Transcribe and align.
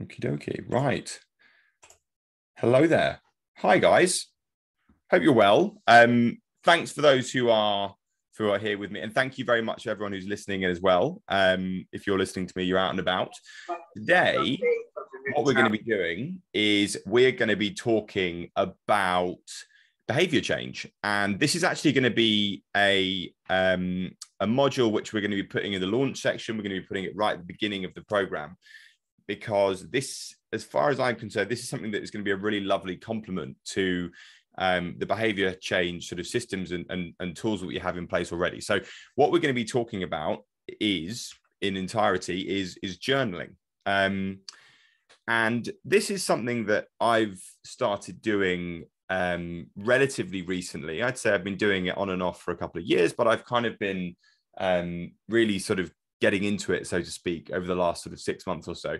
Okie 0.00 0.20
dokie. 0.20 0.64
Right. 0.66 1.20
Hello 2.56 2.86
there. 2.86 3.20
Hi 3.58 3.76
guys. 3.76 4.28
Hope 5.10 5.22
you're 5.22 5.34
well. 5.34 5.82
Um, 5.86 6.38
thanks 6.64 6.90
for 6.90 7.02
those 7.02 7.30
who 7.30 7.50
are 7.50 7.94
who 8.38 8.48
are 8.48 8.58
here 8.58 8.78
with 8.78 8.90
me, 8.90 9.00
and 9.00 9.12
thank 9.12 9.36
you 9.36 9.44
very 9.44 9.60
much 9.60 9.82
to 9.82 9.90
everyone 9.90 10.12
who's 10.12 10.26
listening 10.26 10.64
as 10.64 10.80
well. 10.80 11.22
Um, 11.28 11.84
if 11.92 12.06
you're 12.06 12.16
listening 12.16 12.46
to 12.46 12.52
me, 12.56 12.64
you're 12.64 12.78
out 12.78 12.92
and 12.92 13.00
about. 13.00 13.34
Today, 13.94 14.58
what 15.34 15.44
we're 15.44 15.52
going 15.52 15.70
to 15.70 15.78
be 15.78 15.84
doing 15.84 16.40
is 16.54 16.96
we're 17.04 17.32
going 17.32 17.50
to 17.50 17.56
be 17.56 17.74
talking 17.74 18.50
about 18.56 19.36
behavior 20.08 20.40
change, 20.40 20.88
and 21.04 21.38
this 21.38 21.54
is 21.54 21.62
actually 21.62 21.92
going 21.92 22.04
to 22.04 22.10
be 22.10 22.62
a 22.74 23.30
um, 23.50 24.12
a 24.40 24.46
module 24.46 24.92
which 24.92 25.12
we're 25.12 25.20
going 25.20 25.30
to 25.30 25.36
be 25.36 25.42
putting 25.42 25.74
in 25.74 25.80
the 25.82 25.86
launch 25.86 26.22
section. 26.22 26.56
We're 26.56 26.62
going 26.62 26.76
to 26.76 26.80
be 26.80 26.86
putting 26.86 27.04
it 27.04 27.14
right 27.14 27.32
at 27.32 27.40
the 27.40 27.44
beginning 27.44 27.84
of 27.84 27.92
the 27.92 28.02
program 28.04 28.56
because 29.30 29.88
this, 29.90 30.34
as 30.52 30.64
far 30.64 30.90
as 30.90 30.98
I'm 30.98 31.14
concerned, 31.14 31.48
this 31.48 31.60
is 31.60 31.68
something 31.68 31.92
that 31.92 32.02
is 32.02 32.10
going 32.10 32.24
to 32.24 32.28
be 32.28 32.32
a 32.32 32.36
really 32.36 32.58
lovely 32.58 32.96
complement 32.96 33.56
to 33.66 34.10
um, 34.58 34.96
the 34.98 35.06
behavior 35.06 35.54
change 35.54 36.08
sort 36.08 36.18
of 36.18 36.26
systems 36.26 36.72
and, 36.72 36.84
and, 36.88 37.14
and 37.20 37.36
tools 37.36 37.60
that 37.60 37.68
we 37.68 37.78
have 37.78 37.96
in 37.96 38.08
place 38.08 38.32
already. 38.32 38.60
So 38.60 38.80
what 39.14 39.30
we're 39.30 39.38
going 39.38 39.54
to 39.54 39.62
be 39.64 39.64
talking 39.64 40.02
about 40.02 40.40
is 40.80 41.32
in 41.60 41.76
entirety 41.76 42.40
is 42.40 42.76
is 42.82 42.98
journaling. 42.98 43.54
Um, 43.86 44.40
and 45.28 45.70
this 45.84 46.10
is 46.10 46.24
something 46.24 46.66
that 46.66 46.86
I've 47.00 47.40
started 47.64 48.20
doing 48.20 48.86
um, 49.10 49.68
relatively 49.76 50.42
recently. 50.42 51.04
I'd 51.04 51.18
say 51.18 51.32
I've 51.32 51.44
been 51.44 51.56
doing 51.56 51.86
it 51.86 51.96
on 51.96 52.10
and 52.10 52.20
off 52.20 52.42
for 52.42 52.50
a 52.50 52.56
couple 52.56 52.80
of 52.80 52.86
years, 52.88 53.12
but 53.12 53.28
I've 53.28 53.44
kind 53.44 53.64
of 53.64 53.78
been 53.78 54.16
um, 54.58 55.12
really 55.28 55.60
sort 55.60 55.78
of 55.78 55.92
getting 56.20 56.44
into 56.44 56.72
it, 56.72 56.86
so 56.86 57.00
to 57.00 57.10
speak, 57.10 57.50
over 57.52 57.66
the 57.66 57.74
last 57.74 58.02
sort 58.02 58.12
of 58.12 58.20
six 58.20 58.46
months 58.46 58.68
or 58.68 58.74
so. 58.74 58.98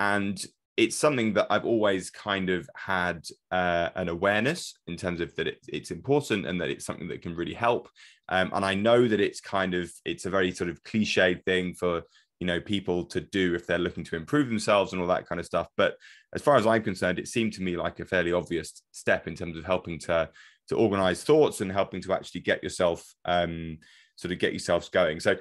And 0.00 0.42
it's 0.78 0.94
something 0.94 1.32
that 1.34 1.48
I've 1.50 1.64
always 1.64 2.08
kind 2.08 2.50
of 2.50 2.70
had 2.76 3.26
uh, 3.50 3.88
an 3.96 4.08
awareness 4.08 4.74
in 4.86 4.96
terms 4.96 5.20
of 5.20 5.34
that 5.34 5.48
it, 5.48 5.58
it's 5.66 5.90
important 5.90 6.46
and 6.46 6.60
that 6.60 6.70
it's 6.70 6.84
something 6.84 7.08
that 7.08 7.20
can 7.20 7.34
really 7.34 7.52
help. 7.52 7.88
Um, 8.28 8.50
and 8.54 8.64
I 8.64 8.74
know 8.74 9.08
that 9.08 9.20
it's 9.20 9.40
kind 9.40 9.74
of 9.74 9.90
it's 10.04 10.24
a 10.24 10.30
very 10.30 10.52
sort 10.52 10.70
of 10.70 10.82
cliched 10.84 11.44
thing 11.44 11.74
for 11.74 12.02
you 12.38 12.46
know 12.46 12.60
people 12.60 13.04
to 13.06 13.20
do 13.20 13.56
if 13.56 13.66
they're 13.66 13.78
looking 13.78 14.04
to 14.04 14.14
improve 14.14 14.48
themselves 14.48 14.92
and 14.92 15.02
all 15.02 15.08
that 15.08 15.26
kind 15.26 15.40
of 15.40 15.46
stuff. 15.46 15.66
But 15.76 15.96
as 16.32 16.42
far 16.42 16.54
as 16.54 16.64
I'm 16.64 16.84
concerned, 16.84 17.18
it 17.18 17.26
seemed 17.26 17.54
to 17.54 17.62
me 17.62 17.76
like 17.76 17.98
a 17.98 18.04
fairly 18.04 18.32
obvious 18.32 18.82
step 18.92 19.26
in 19.26 19.34
terms 19.34 19.56
of 19.56 19.64
helping 19.64 19.98
to 20.00 20.30
to 20.68 20.76
organize 20.76 21.24
thoughts 21.24 21.60
and 21.60 21.72
helping 21.72 22.00
to 22.02 22.12
actually 22.12 22.42
get 22.42 22.62
yourself 22.62 23.04
um, 23.24 23.78
sort 24.14 24.32
of 24.32 24.38
get 24.38 24.52
yourselves 24.52 24.88
going. 24.90 25.18
So 25.18 25.36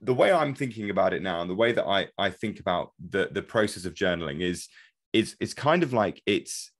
the 0.00 0.14
way 0.14 0.32
I'm 0.32 0.54
thinking 0.54 0.90
about 0.90 1.12
it 1.12 1.22
now 1.22 1.40
and 1.40 1.50
the 1.50 1.54
way 1.54 1.72
that 1.72 1.86
I, 1.86 2.08
I 2.16 2.30
think 2.30 2.60
about 2.60 2.92
the, 3.10 3.28
the 3.30 3.42
process 3.42 3.84
of 3.84 3.94
journaling 3.94 4.40
is 4.40 4.68
is 5.12 5.36
it's 5.40 5.54
kind 5.54 5.82
of 5.82 5.92
like 5.92 6.22
it's 6.26 6.70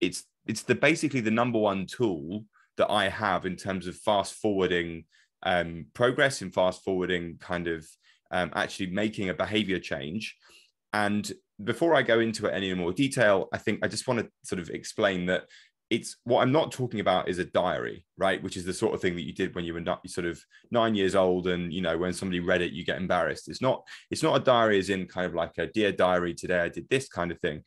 it's 0.00 0.24
it's 0.46 0.62
the 0.62 0.74
basically 0.74 1.20
the 1.20 1.30
number 1.30 1.58
one 1.58 1.86
tool 1.86 2.44
that 2.76 2.90
I 2.90 3.08
have 3.08 3.46
in 3.46 3.56
terms 3.56 3.86
of 3.86 3.96
fast 3.96 4.34
forwarding 4.34 5.04
um, 5.42 5.86
progress 5.94 6.42
and 6.42 6.52
fast 6.52 6.82
forwarding 6.82 7.38
kind 7.38 7.68
of 7.68 7.86
um, 8.30 8.50
actually 8.54 8.86
making 8.86 9.28
a 9.28 9.34
behavior 9.34 9.78
change. 9.78 10.36
And 10.92 11.30
before 11.62 11.94
I 11.94 12.02
go 12.02 12.20
into 12.20 12.46
it 12.46 12.54
any 12.54 12.72
more 12.74 12.92
detail, 12.92 13.48
I 13.52 13.58
think 13.58 13.80
I 13.82 13.88
just 13.88 14.08
want 14.08 14.20
to 14.20 14.28
sort 14.42 14.60
of 14.60 14.70
explain 14.70 15.26
that 15.26 15.44
it's 15.94 16.16
what 16.24 16.42
I'm 16.42 16.52
not 16.52 16.72
talking 16.72 17.00
about 17.00 17.28
is 17.28 17.38
a 17.38 17.44
diary, 17.44 18.04
right? 18.18 18.42
Which 18.42 18.56
is 18.56 18.64
the 18.64 18.74
sort 18.74 18.94
of 18.94 19.00
thing 19.00 19.14
that 19.14 19.26
you 19.26 19.32
did 19.32 19.54
when 19.54 19.64
you 19.64 19.74
were 19.74 19.80
not, 19.80 20.08
sort 20.10 20.26
of 20.26 20.40
nine 20.70 20.94
years 20.94 21.14
old, 21.14 21.46
and 21.46 21.72
you 21.72 21.80
know 21.80 21.96
when 21.96 22.12
somebody 22.12 22.40
read 22.40 22.62
it, 22.62 22.72
you 22.72 22.84
get 22.84 22.98
embarrassed. 22.98 23.48
It's 23.48 23.62
not. 23.62 23.84
It's 24.10 24.22
not 24.22 24.36
a 24.36 24.44
diary, 24.44 24.78
as 24.78 24.90
in 24.90 25.06
kind 25.06 25.26
of 25.26 25.34
like 25.34 25.56
a 25.58 25.68
dear 25.68 25.92
diary. 25.92 26.34
Today 26.34 26.60
I 26.60 26.68
did 26.68 26.88
this 26.88 27.08
kind 27.08 27.30
of 27.30 27.38
thing. 27.40 27.62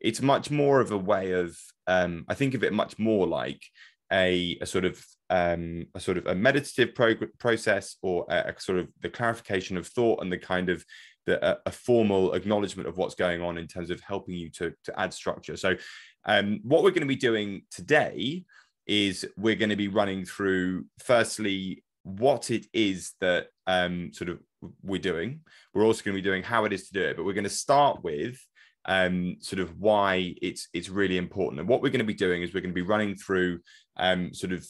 It's 0.00 0.22
much 0.22 0.50
more 0.50 0.80
of 0.80 0.92
a 0.92 0.98
way 0.98 1.32
of. 1.32 1.56
Um, 1.86 2.24
I 2.28 2.34
think 2.34 2.54
of 2.54 2.62
it 2.62 2.72
much 2.72 2.98
more 2.98 3.26
like 3.26 3.62
a, 4.12 4.58
a 4.60 4.66
sort 4.66 4.84
of 4.84 5.04
um, 5.30 5.86
a 5.94 6.00
sort 6.00 6.18
of 6.18 6.26
a 6.26 6.34
meditative 6.34 6.94
prog- 6.94 7.38
process 7.38 7.96
or 8.02 8.26
a, 8.28 8.52
a, 8.54 8.60
sort 8.60 8.78
of 8.78 8.88
the 9.00 9.08
clarification 9.08 9.78
of 9.78 9.86
thought 9.86 10.22
and 10.22 10.30
the 10.30 10.38
kind 10.38 10.68
of 10.68 10.84
the, 11.26 11.44
a, 11.46 11.58
a 11.66 11.70
formal 11.70 12.34
acknowledgement 12.34 12.88
of 12.88 12.96
what's 12.96 13.14
going 13.14 13.42
on 13.42 13.58
in 13.58 13.66
terms 13.66 13.90
of 13.90 14.00
helping 14.00 14.34
you 14.34 14.50
to, 14.50 14.72
to 14.84 15.00
add 15.00 15.12
structure. 15.12 15.56
So 15.56 15.76
um, 16.24 16.60
what 16.62 16.82
we're 16.82 16.90
going 16.90 17.02
to 17.02 17.06
be 17.06 17.16
doing 17.16 17.62
today 17.70 18.44
is 18.86 19.26
we're 19.36 19.54
going 19.54 19.70
to 19.70 19.76
be 19.76 19.88
running 19.88 20.24
through, 20.24 20.86
firstly, 20.98 21.84
what 22.04 22.50
it 22.50 22.66
is 22.72 23.12
that 23.20 23.46
um, 23.66 24.12
sort 24.12 24.30
of 24.30 24.40
we're 24.82 25.00
doing. 25.00 25.40
We're 25.72 25.84
also 25.84 26.02
going 26.02 26.16
to 26.16 26.22
be 26.22 26.28
doing 26.28 26.42
how 26.42 26.64
it 26.64 26.72
is 26.72 26.88
to 26.88 26.92
do 26.92 27.02
it, 27.02 27.16
but 27.16 27.24
we're 27.24 27.32
going 27.32 27.44
to 27.44 27.50
start 27.50 28.02
with 28.02 28.38
um, 28.84 29.36
sort 29.40 29.60
of 29.60 29.78
why 29.78 30.34
it's 30.42 30.68
it's 30.72 30.88
really 30.88 31.16
important. 31.16 31.60
And 31.60 31.68
what 31.68 31.82
we're 31.82 31.90
going 31.90 32.00
to 32.00 32.04
be 32.04 32.14
doing 32.14 32.42
is 32.42 32.52
we're 32.52 32.60
going 32.60 32.74
to 32.74 32.74
be 32.74 32.82
running 32.82 33.14
through 33.14 33.60
um, 33.96 34.34
sort 34.34 34.52
of 34.52 34.66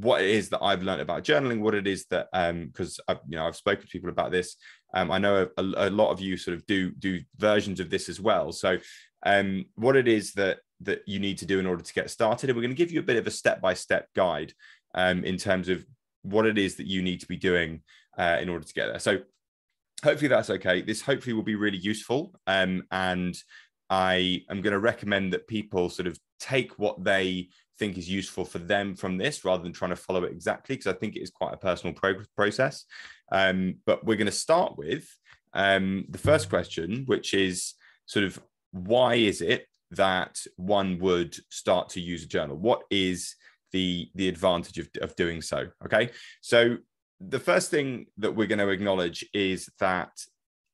what 0.00 0.22
it 0.22 0.30
is 0.30 0.48
that 0.50 0.62
I've 0.62 0.82
learned 0.82 1.00
about 1.00 1.24
journaling, 1.24 1.60
what 1.60 1.74
it 1.74 1.86
is 1.86 2.06
that 2.06 2.28
because 2.32 3.00
um, 3.08 3.18
you 3.28 3.36
know 3.36 3.46
I've 3.46 3.56
spoken 3.56 3.82
to 3.82 3.90
people 3.90 4.10
about 4.10 4.32
this. 4.32 4.56
Um, 4.92 5.10
I 5.10 5.18
know 5.18 5.48
a, 5.56 5.62
a, 5.62 5.90
lot 5.90 6.10
of 6.10 6.20
you 6.20 6.36
sort 6.36 6.56
of 6.56 6.64
do 6.66 6.90
do 6.92 7.20
versions 7.36 7.80
of 7.80 7.90
this 7.90 8.08
as 8.08 8.20
well. 8.20 8.52
So 8.52 8.78
um, 9.24 9.64
what 9.74 9.96
it 9.96 10.08
is 10.08 10.32
that 10.34 10.58
that 10.80 11.02
you 11.06 11.18
need 11.18 11.38
to 11.38 11.46
do 11.46 11.58
in 11.58 11.66
order 11.66 11.82
to 11.82 11.94
get 11.94 12.10
started. 12.10 12.50
And 12.50 12.56
we're 12.56 12.62
going 12.62 12.74
to 12.74 12.82
give 12.82 12.92
you 12.92 13.00
a 13.00 13.04
bit 13.04 13.16
of 13.16 13.26
a 13.26 13.30
step 13.30 13.60
by 13.60 13.74
step 13.74 14.08
guide 14.14 14.52
um, 14.94 15.24
in 15.24 15.36
terms 15.36 15.68
of 15.68 15.84
what 16.22 16.46
it 16.46 16.58
is 16.58 16.76
that 16.76 16.86
you 16.86 17.02
need 17.02 17.20
to 17.20 17.26
be 17.26 17.36
doing 17.36 17.82
uh, 18.18 18.38
in 18.40 18.48
order 18.48 18.64
to 18.64 18.74
get 18.74 18.86
there. 18.86 18.98
So 18.98 19.18
hopefully 20.02 20.28
that's 20.28 20.50
okay. 20.50 20.82
This 20.82 21.02
hopefully 21.02 21.34
will 21.34 21.42
be 21.42 21.54
really 21.54 21.78
useful. 21.78 22.32
Um, 22.46 22.82
and 22.90 23.36
I 23.90 24.42
am 24.50 24.62
going 24.62 24.72
to 24.72 24.78
recommend 24.78 25.32
that 25.32 25.46
people 25.46 25.88
sort 25.88 26.06
of 26.06 26.18
take 26.40 26.78
what 26.78 27.02
they 27.04 27.48
think 27.78 27.98
is 27.98 28.08
useful 28.08 28.44
for 28.44 28.58
them 28.58 28.94
from 28.94 29.16
this 29.16 29.44
rather 29.44 29.62
than 29.62 29.72
trying 29.72 29.90
to 29.90 29.96
follow 29.96 30.24
it 30.24 30.32
exactly, 30.32 30.76
because 30.76 30.92
I 30.92 30.96
think 30.96 31.16
it 31.16 31.22
is 31.22 31.30
quite 31.30 31.54
a 31.54 31.58
personal 31.58 31.94
pro- 31.94 32.24
process. 32.36 32.84
Um, 33.32 33.76
but 33.86 34.04
we're 34.04 34.16
going 34.16 34.26
to 34.26 34.32
start 34.32 34.76
with 34.76 35.08
um, 35.52 36.04
the 36.08 36.18
first 36.18 36.48
question, 36.48 37.04
which 37.06 37.34
is 37.34 37.74
sort 38.06 38.24
of 38.24 38.40
why 38.72 39.14
is 39.14 39.40
it 39.40 39.66
that 39.92 40.40
one 40.56 40.98
would 40.98 41.36
start 41.50 41.88
to 41.90 42.00
use 42.00 42.24
a 42.24 42.28
journal? 42.28 42.56
What 42.56 42.82
is 42.90 43.36
the 43.72 44.10
the 44.14 44.28
advantage 44.28 44.78
of, 44.78 44.88
of 45.00 45.16
doing 45.16 45.42
so? 45.42 45.68
Okay, 45.84 46.10
so 46.40 46.76
the 47.20 47.38
first 47.38 47.70
thing 47.70 48.06
that 48.18 48.34
we're 48.34 48.46
going 48.46 48.58
to 48.58 48.68
acknowledge 48.68 49.24
is 49.32 49.68
that 49.78 50.10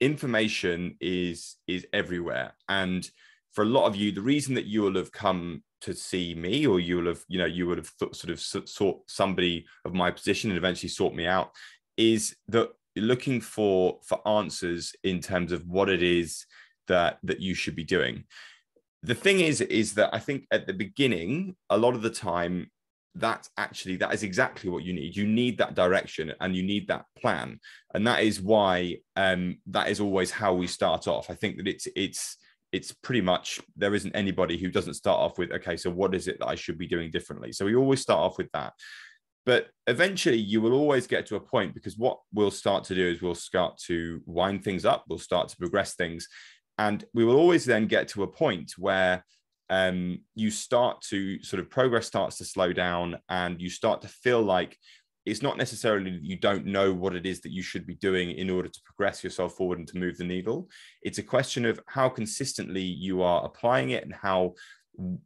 information 0.01 0.97
is 1.01 1.57
is 1.67 1.87
everywhere 1.93 2.55
and 2.69 3.09
for 3.53 3.63
a 3.63 3.67
lot 3.67 3.87
of 3.87 3.95
you 3.95 4.11
the 4.11 4.23
reason 4.23 4.55
that 4.55 4.65
you 4.65 4.81
will 4.81 4.95
have 4.95 5.13
come 5.13 5.63
to 5.81 5.95
see 5.95 6.35
me 6.35 6.67
or 6.67 6.81
you 6.81 6.97
will 6.97 7.07
have 7.07 7.25
you 7.29 7.39
know 7.39 7.47
you 7.47 7.67
would 7.67 7.79
have 7.79 7.91
th- 7.99 8.15
sort 8.15 8.31
of 8.31 8.41
sought 8.41 9.01
somebody 9.07 9.65
of 9.85 9.95
my 9.95 10.11
position 10.11 10.51
and 10.51 10.59
eventually 10.59 10.89
sought 10.89 11.15
me 11.15 11.27
out 11.27 11.51
is 11.97 12.37
that 12.49 12.71
looking 12.97 13.41
for 13.41 13.99
for 14.05 14.27
answers 14.27 14.95
in 15.05 15.21
terms 15.21 15.53
of 15.53 15.67
what 15.67 15.89
it 15.89 16.03
is 16.03 16.45
that 16.89 17.19
that 17.23 17.41
you 17.41 17.55
should 17.55 17.77
be 17.77 17.85
doing. 17.85 18.25
The 19.03 19.15
thing 19.15 19.41
is 19.41 19.61
is 19.61 19.95
that 19.95 20.11
i 20.13 20.19
think 20.19 20.47
at 20.51 20.67
the 20.67 20.75
beginning 20.75 21.57
a 21.71 21.79
lot 21.79 21.95
of 21.95 22.03
the 22.03 22.11
time 22.11 22.71
that's 23.15 23.51
actually 23.57 23.97
that 23.97 24.15
is 24.15 24.23
exactly 24.23 24.71
what 24.71 24.85
you 24.85 24.93
need. 24.93 25.17
You 25.17 25.27
need 25.27 25.59
that 25.59 25.75
direction 25.75 26.33
and 26.41 26.55
you 26.55 26.63
need 26.63 26.89
that 26.89 27.07
plan. 27.19 27.59
And 27.95 28.07
that 28.07 28.23
is 28.23 28.41
why 28.41 28.99
um 29.17 29.59
that 29.67 29.89
is 29.89 30.01
always 30.01 30.31
how 30.31 30.55
we 30.55 30.67
start 30.67 31.09
off. 31.09 31.31
I 31.31 31.35
think 31.35 31.57
that 31.57 31.67
it's 31.67 31.89
it's 31.97 32.37
it's 32.73 32.93
pretty 32.93 33.21
much 33.21 33.61
there 33.77 33.95
isn't 33.95 34.15
anybody 34.15 34.57
who 34.57 34.71
doesn't 34.71 34.95
start 34.95 35.19
off 35.19 35.39
with 35.39 35.51
okay 35.51 35.77
so 35.77 35.91
what 35.91 36.15
is 36.15 36.29
it 36.29 36.39
that 36.39 36.47
i 36.47 36.55
should 36.55 36.79
be 36.79 36.87
doing 36.87 37.11
differently? 37.11 37.53
So 37.53 37.65
we 37.65 37.75
always 37.75 38.01
start 38.01 38.21
off 38.21 38.39
with 38.39 38.51
that. 38.53 38.73
But 39.47 39.69
eventually 39.87 40.37
you 40.37 40.61
will 40.61 40.75
always 40.75 41.07
get 41.07 41.27
to 41.27 41.37
a 41.37 41.41
point 41.41 41.75
because 41.75 41.97
what 41.97 42.19
we'll 42.33 42.51
start 42.51 42.85
to 42.85 42.95
do 42.95 43.09
is 43.09 43.23
we'll 43.23 43.35
start 43.35 43.79
to 43.87 44.21
wind 44.27 44.63
things 44.63 44.85
up 44.85 45.05
we'll 45.09 45.19
start 45.19 45.49
to 45.49 45.57
progress 45.57 45.95
things 45.95 46.29
and 46.79 47.05
we 47.13 47.25
will 47.25 47.37
always 47.37 47.65
then 47.65 47.87
get 47.87 48.09
to 48.09 48.23
a 48.23 48.27
point 48.27 48.73
where 48.79 49.25
um, 49.71 50.21
you 50.35 50.51
start 50.51 51.01
to 51.03 51.43
sort 51.43 51.61
of 51.61 51.71
progress 51.71 52.07
starts 52.07 52.39
to 52.39 52.45
slow 52.45 52.73
down 52.73 53.19
and 53.29 53.63
you 53.63 53.71
start 53.71 54.03
to 54.03 54.09
feel 54.09 54.43
like 54.43 54.77
it's 55.27 55.43
not 55.43 55.59
necessarily 55.59 56.11
that 56.11 56.25
you 56.25 56.37
don't 56.37 56.67
know 56.67 56.93
what 56.93 57.15
it 57.15 57.27
is 57.27 57.41
that 57.43 57.53
you 57.53 57.63
should 57.63 57.87
be 57.87 57.95
doing 57.95 58.31
in 58.31 58.49
order 58.49 58.69
to 58.69 58.81
progress 58.85 59.23
yourself 59.23 59.55
forward 59.55 59.79
and 59.79 59.89
to 59.89 59.99
move 59.99 60.17
the 60.17 60.25
needle. 60.25 60.69
It's 61.03 61.19
a 61.19 61.23
question 61.23 61.67
of 61.67 61.81
how 61.87 62.09
consistently 62.09 62.83
you 62.83 63.23
are 63.23 63.45
applying 63.45 63.91
it 63.91 64.05
and 64.05 64.15
how 64.15 64.55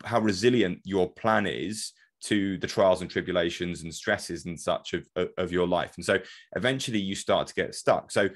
how 0.05 0.21
resilient 0.21 0.81
your 0.85 1.11
plan 1.11 1.47
is 1.47 1.93
to 2.23 2.59
the 2.59 2.67
trials 2.67 3.03
and 3.03 3.11
tribulations 3.11 3.83
and 3.83 3.93
stresses 3.93 4.47
and 4.47 4.59
such 4.59 4.95
of, 4.95 5.07
of, 5.37 5.53
your 5.53 5.67
life. 5.67 5.93
And 5.97 6.05
so 6.05 6.19
eventually 6.55 6.99
you 6.99 7.15
start 7.15 7.49
to 7.49 7.55
get 7.55 7.75
stuck. 7.75 8.11
So 8.11 8.29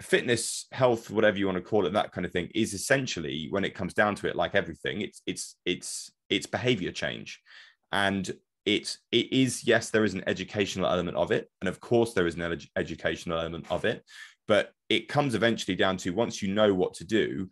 fitness 0.00 0.66
health 0.72 1.10
whatever 1.10 1.38
you 1.38 1.46
want 1.46 1.56
to 1.58 1.62
call 1.62 1.84
it 1.84 1.92
that 1.92 2.12
kind 2.12 2.24
of 2.24 2.30
thing 2.30 2.48
is 2.54 2.72
essentially 2.72 3.48
when 3.50 3.64
it 3.64 3.74
comes 3.74 3.92
down 3.92 4.14
to 4.14 4.28
it 4.28 4.36
like 4.36 4.54
everything 4.54 5.00
it's 5.00 5.22
it's 5.26 5.56
it's 5.64 6.12
it's 6.30 6.46
behavior 6.46 6.92
change 6.92 7.40
and 7.90 8.30
it's 8.68 8.98
it 9.12 9.32
is 9.32 9.66
yes 9.66 9.88
there 9.88 10.04
is 10.04 10.12
an 10.12 10.22
educational 10.26 10.90
element 10.90 11.16
of 11.16 11.30
it 11.30 11.50
and 11.60 11.68
of 11.68 11.80
course 11.80 12.12
there 12.12 12.26
is 12.26 12.34
an 12.34 12.42
ed- 12.42 12.64
educational 12.76 13.38
element 13.38 13.64
of 13.70 13.86
it 13.86 14.04
but 14.46 14.72
it 14.90 15.08
comes 15.08 15.34
eventually 15.34 15.74
down 15.74 15.96
to 15.96 16.10
once 16.10 16.42
you 16.42 16.52
know 16.52 16.74
what 16.74 16.92
to 16.92 17.04
do 17.04 17.48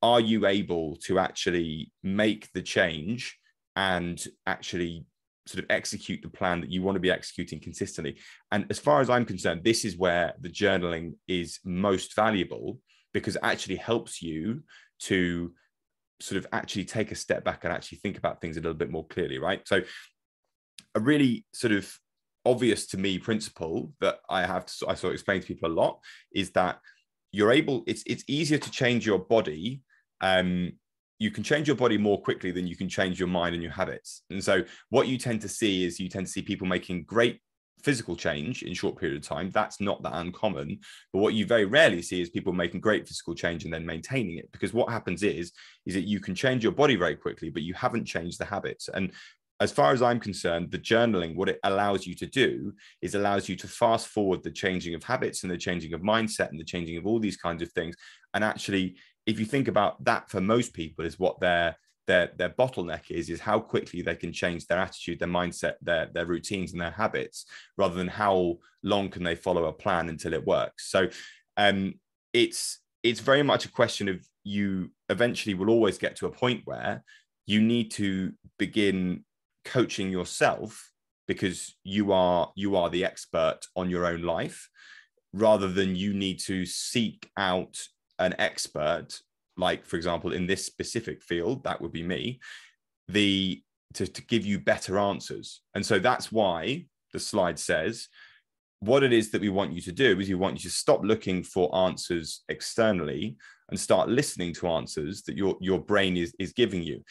are 0.00 0.20
you 0.20 0.46
able 0.46 0.96
to 0.96 1.18
actually 1.18 1.90
make 2.02 2.52
the 2.52 2.62
change 2.62 3.36
and 3.74 4.26
actually 4.46 5.04
sort 5.46 5.64
of 5.64 5.70
execute 5.70 6.22
the 6.22 6.28
plan 6.28 6.60
that 6.60 6.70
you 6.70 6.82
want 6.82 6.94
to 6.94 7.00
be 7.00 7.10
executing 7.10 7.58
consistently? 7.58 8.16
And 8.52 8.66
as 8.70 8.78
far 8.78 9.00
as 9.00 9.10
i'm 9.10 9.24
concerned 9.24 9.64
this 9.64 9.84
is 9.84 9.98
where 9.98 10.34
the 10.40 10.48
journaling 10.48 11.14
is 11.26 11.58
most 11.64 12.14
valuable 12.14 12.78
because 13.12 13.34
it 13.34 13.42
actually 13.42 13.76
helps 13.76 14.22
you 14.22 14.62
to 15.00 15.52
sort 16.20 16.38
of 16.38 16.46
actually 16.52 16.84
take 16.84 17.10
a 17.10 17.16
step 17.16 17.42
back 17.44 17.64
and 17.64 17.72
actually 17.72 17.98
think 17.98 18.16
about 18.18 18.40
things 18.40 18.56
a 18.56 18.60
little 18.60 18.74
bit 18.82 18.90
more 18.90 19.06
clearly 19.08 19.38
right? 19.38 19.66
So 19.66 19.80
a 20.94 21.00
really 21.00 21.44
sort 21.52 21.72
of 21.72 21.92
obvious 22.46 22.86
to 22.86 22.98
me 22.98 23.18
principle 23.18 23.92
that 24.00 24.18
i 24.28 24.44
have 24.44 24.66
to 24.66 24.86
i 24.88 24.94
sort 24.94 25.10
of 25.10 25.14
explain 25.14 25.40
to 25.40 25.46
people 25.46 25.70
a 25.70 25.72
lot 25.72 25.98
is 26.34 26.50
that 26.50 26.78
you're 27.32 27.52
able 27.52 27.82
it's 27.86 28.02
it's 28.06 28.24
easier 28.28 28.58
to 28.58 28.70
change 28.70 29.06
your 29.06 29.18
body 29.18 29.80
um 30.20 30.72
you 31.18 31.30
can 31.30 31.44
change 31.44 31.68
your 31.68 31.76
body 31.76 31.96
more 31.96 32.20
quickly 32.20 32.50
than 32.50 32.66
you 32.66 32.76
can 32.76 32.88
change 32.88 33.18
your 33.18 33.28
mind 33.28 33.54
and 33.54 33.62
your 33.62 33.72
habits. 33.72 34.22
And 34.30 34.42
so 34.42 34.64
what 34.90 35.06
you 35.06 35.16
tend 35.16 35.40
to 35.42 35.48
see 35.48 35.84
is 35.84 36.00
you 36.00 36.08
tend 36.08 36.26
to 36.26 36.32
see 36.32 36.42
people 36.42 36.66
making 36.66 37.04
great 37.04 37.40
physical 37.82 38.16
change 38.16 38.62
in 38.62 38.74
short 38.74 38.98
period 38.98 39.16
of 39.16 39.28
time. 39.28 39.50
That's 39.50 39.80
not 39.80 40.02
that 40.02 40.14
uncommon. 40.14 40.80
But 41.12 41.20
what 41.20 41.34
you 41.34 41.46
very 41.46 41.66
rarely 41.66 42.02
see 42.02 42.20
is 42.20 42.30
people 42.30 42.52
making 42.52 42.80
great 42.80 43.06
physical 43.06 43.34
change 43.34 43.64
and 43.64 43.72
then 43.72 43.86
maintaining 43.86 44.38
it. 44.38 44.50
Because 44.52 44.72
what 44.72 44.90
happens 44.90 45.22
is 45.22 45.52
is 45.86 45.94
that 45.94 46.08
you 46.08 46.18
can 46.18 46.34
change 46.34 46.62
your 46.62 46.72
body 46.72 46.96
very 46.96 47.16
quickly 47.16 47.50
but 47.50 47.62
you 47.62 47.74
haven't 47.74 48.06
changed 48.06 48.38
the 48.38 48.44
habits. 48.44 48.88
And 48.88 49.12
as 49.60 49.70
far 49.70 49.92
as 49.92 50.02
I'm 50.02 50.18
concerned, 50.18 50.70
the 50.70 50.78
journaling, 50.78 51.36
what 51.36 51.48
it 51.48 51.60
allows 51.62 52.06
you 52.06 52.14
to 52.16 52.26
do 52.26 52.72
is 53.00 53.14
allows 53.14 53.48
you 53.48 53.56
to 53.56 53.68
fast 53.68 54.08
forward 54.08 54.42
the 54.42 54.50
changing 54.50 54.94
of 54.94 55.04
habits 55.04 55.42
and 55.42 55.52
the 55.52 55.56
changing 55.56 55.92
of 55.94 56.00
mindset 56.00 56.50
and 56.50 56.58
the 56.58 56.64
changing 56.64 56.96
of 56.96 57.06
all 57.06 57.20
these 57.20 57.36
kinds 57.36 57.62
of 57.62 57.70
things. 57.72 57.94
And 58.34 58.42
actually, 58.42 58.96
if 59.26 59.38
you 59.38 59.46
think 59.46 59.68
about 59.68 60.02
that 60.04 60.28
for 60.28 60.40
most 60.40 60.74
people, 60.74 61.04
is 61.04 61.18
what 61.18 61.40
their 61.40 61.76
their 62.06 62.32
their 62.36 62.50
bottleneck 62.50 63.10
is, 63.10 63.30
is 63.30 63.40
how 63.40 63.60
quickly 63.60 64.02
they 64.02 64.16
can 64.16 64.32
change 64.32 64.66
their 64.66 64.78
attitude, 64.78 65.20
their 65.20 65.28
mindset, 65.28 65.74
their 65.80 66.10
their 66.12 66.26
routines 66.26 66.72
and 66.72 66.80
their 66.80 66.90
habits, 66.90 67.46
rather 67.78 67.94
than 67.94 68.08
how 68.08 68.58
long 68.82 69.08
can 69.08 69.22
they 69.22 69.36
follow 69.36 69.66
a 69.66 69.72
plan 69.72 70.08
until 70.08 70.34
it 70.34 70.44
works. 70.44 70.90
So 70.90 71.08
um 71.56 71.94
it's 72.32 72.80
it's 73.04 73.20
very 73.20 73.42
much 73.42 73.64
a 73.64 73.70
question 73.70 74.08
of 74.08 74.26
you 74.42 74.90
eventually 75.08 75.54
will 75.54 75.70
always 75.70 75.96
get 75.96 76.16
to 76.16 76.26
a 76.26 76.30
point 76.30 76.62
where 76.64 77.04
you 77.46 77.60
need 77.60 77.90
to 77.92 78.32
begin 78.58 79.24
coaching 79.64 80.10
yourself 80.10 80.90
because 81.26 81.76
you 81.84 82.12
are 82.12 82.52
you 82.54 82.76
are 82.76 82.90
the 82.90 83.04
expert 83.04 83.60
on 83.76 83.90
your 83.90 84.06
own 84.06 84.22
life 84.22 84.68
rather 85.32 85.68
than 85.68 85.96
you 85.96 86.12
need 86.14 86.38
to 86.38 86.64
seek 86.66 87.30
out 87.36 87.80
an 88.18 88.34
expert 88.38 89.20
like 89.56 89.84
for 89.84 89.96
example 89.96 90.32
in 90.32 90.46
this 90.46 90.66
specific 90.66 91.22
field 91.22 91.64
that 91.64 91.80
would 91.80 91.92
be 91.92 92.02
me 92.02 92.38
the 93.08 93.62
to, 93.94 94.06
to 94.06 94.22
give 94.26 94.44
you 94.44 94.58
better 94.58 94.98
answers. 94.98 95.62
And 95.74 95.84
so 95.84 95.98
that's 95.98 96.30
why 96.30 96.86
the 97.12 97.20
slide 97.20 97.58
says 97.58 98.08
what 98.80 99.02
it 99.02 99.14
is 99.14 99.30
that 99.30 99.40
we 99.40 99.48
want 99.48 99.72
you 99.72 99.80
to 99.80 99.92
do 99.92 100.18
is 100.20 100.28
we 100.28 100.34
want 100.34 100.56
you 100.56 100.68
to 100.68 100.74
stop 100.74 101.02
looking 101.02 101.42
for 101.42 101.74
answers 101.74 102.42
externally 102.50 103.34
and 103.70 103.80
start 103.80 104.10
listening 104.10 104.52
to 104.52 104.68
answers 104.68 105.22
that 105.22 105.38
your 105.38 105.56
your 105.60 105.78
brain 105.78 106.18
is 106.18 106.34
is 106.38 106.52
giving 106.52 106.82
you 106.82 107.02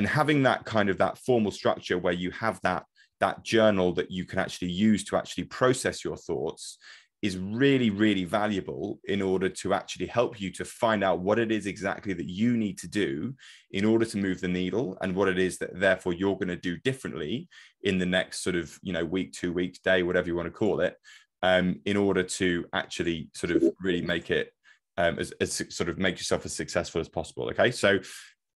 and 0.00 0.08
having 0.08 0.44
that 0.44 0.64
kind 0.64 0.88
of 0.88 0.96
that 0.96 1.18
formal 1.18 1.52
structure 1.52 1.98
where 1.98 2.14
you 2.14 2.30
have 2.30 2.58
that 2.62 2.86
that 3.20 3.44
journal 3.44 3.92
that 3.92 4.10
you 4.10 4.24
can 4.24 4.38
actually 4.38 4.70
use 4.70 5.04
to 5.04 5.14
actually 5.14 5.44
process 5.44 6.02
your 6.02 6.16
thoughts 6.16 6.78
is 7.20 7.36
really 7.36 7.90
really 7.90 8.24
valuable 8.24 8.98
in 9.04 9.20
order 9.20 9.50
to 9.50 9.74
actually 9.74 10.06
help 10.06 10.40
you 10.40 10.50
to 10.50 10.64
find 10.64 11.04
out 11.04 11.20
what 11.20 11.38
it 11.38 11.52
is 11.52 11.66
exactly 11.66 12.14
that 12.14 12.24
you 12.24 12.56
need 12.56 12.78
to 12.78 12.88
do 12.88 13.34
in 13.72 13.84
order 13.84 14.06
to 14.06 14.16
move 14.16 14.40
the 14.40 14.48
needle 14.48 14.96
and 15.02 15.14
what 15.14 15.28
it 15.28 15.38
is 15.38 15.58
that 15.58 15.78
therefore 15.78 16.14
you're 16.14 16.36
going 16.36 16.48
to 16.48 16.56
do 16.56 16.78
differently 16.78 17.46
in 17.82 17.98
the 17.98 18.06
next 18.06 18.42
sort 18.42 18.56
of 18.56 18.78
you 18.80 18.94
know 18.94 19.04
week 19.04 19.34
two 19.34 19.52
weeks 19.52 19.80
day 19.80 20.02
whatever 20.02 20.28
you 20.28 20.34
want 20.34 20.46
to 20.46 20.50
call 20.50 20.80
it 20.80 20.96
um, 21.42 21.78
in 21.84 21.98
order 21.98 22.22
to 22.22 22.64
actually 22.72 23.28
sort 23.34 23.50
of 23.50 23.62
really 23.82 24.00
make 24.00 24.30
it 24.30 24.50
um, 24.96 25.18
as, 25.18 25.32
as 25.40 25.52
sort 25.74 25.88
of 25.90 25.98
make 25.98 26.16
yourself 26.16 26.46
as 26.46 26.54
successful 26.54 27.02
as 27.02 27.08
possible 27.10 27.50
okay? 27.50 27.70
So 27.70 27.98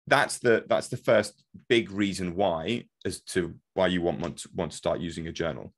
that's 0.08 0.40
the 0.40 0.66
that's 0.68 0.90
the 0.90 0.98
first 0.98 1.44
big 1.70 1.92
reason 1.92 2.36
why 2.36 2.86
as 3.06 3.22
to 3.22 3.56
why 3.74 3.88
you 3.88 4.02
want 4.02 4.20
want 4.20 4.38
to, 4.38 4.50
want 4.54 4.72
to 4.72 4.78
start 4.78 5.00
using 5.00 5.28
a 5.28 5.32
journal. 5.32 5.74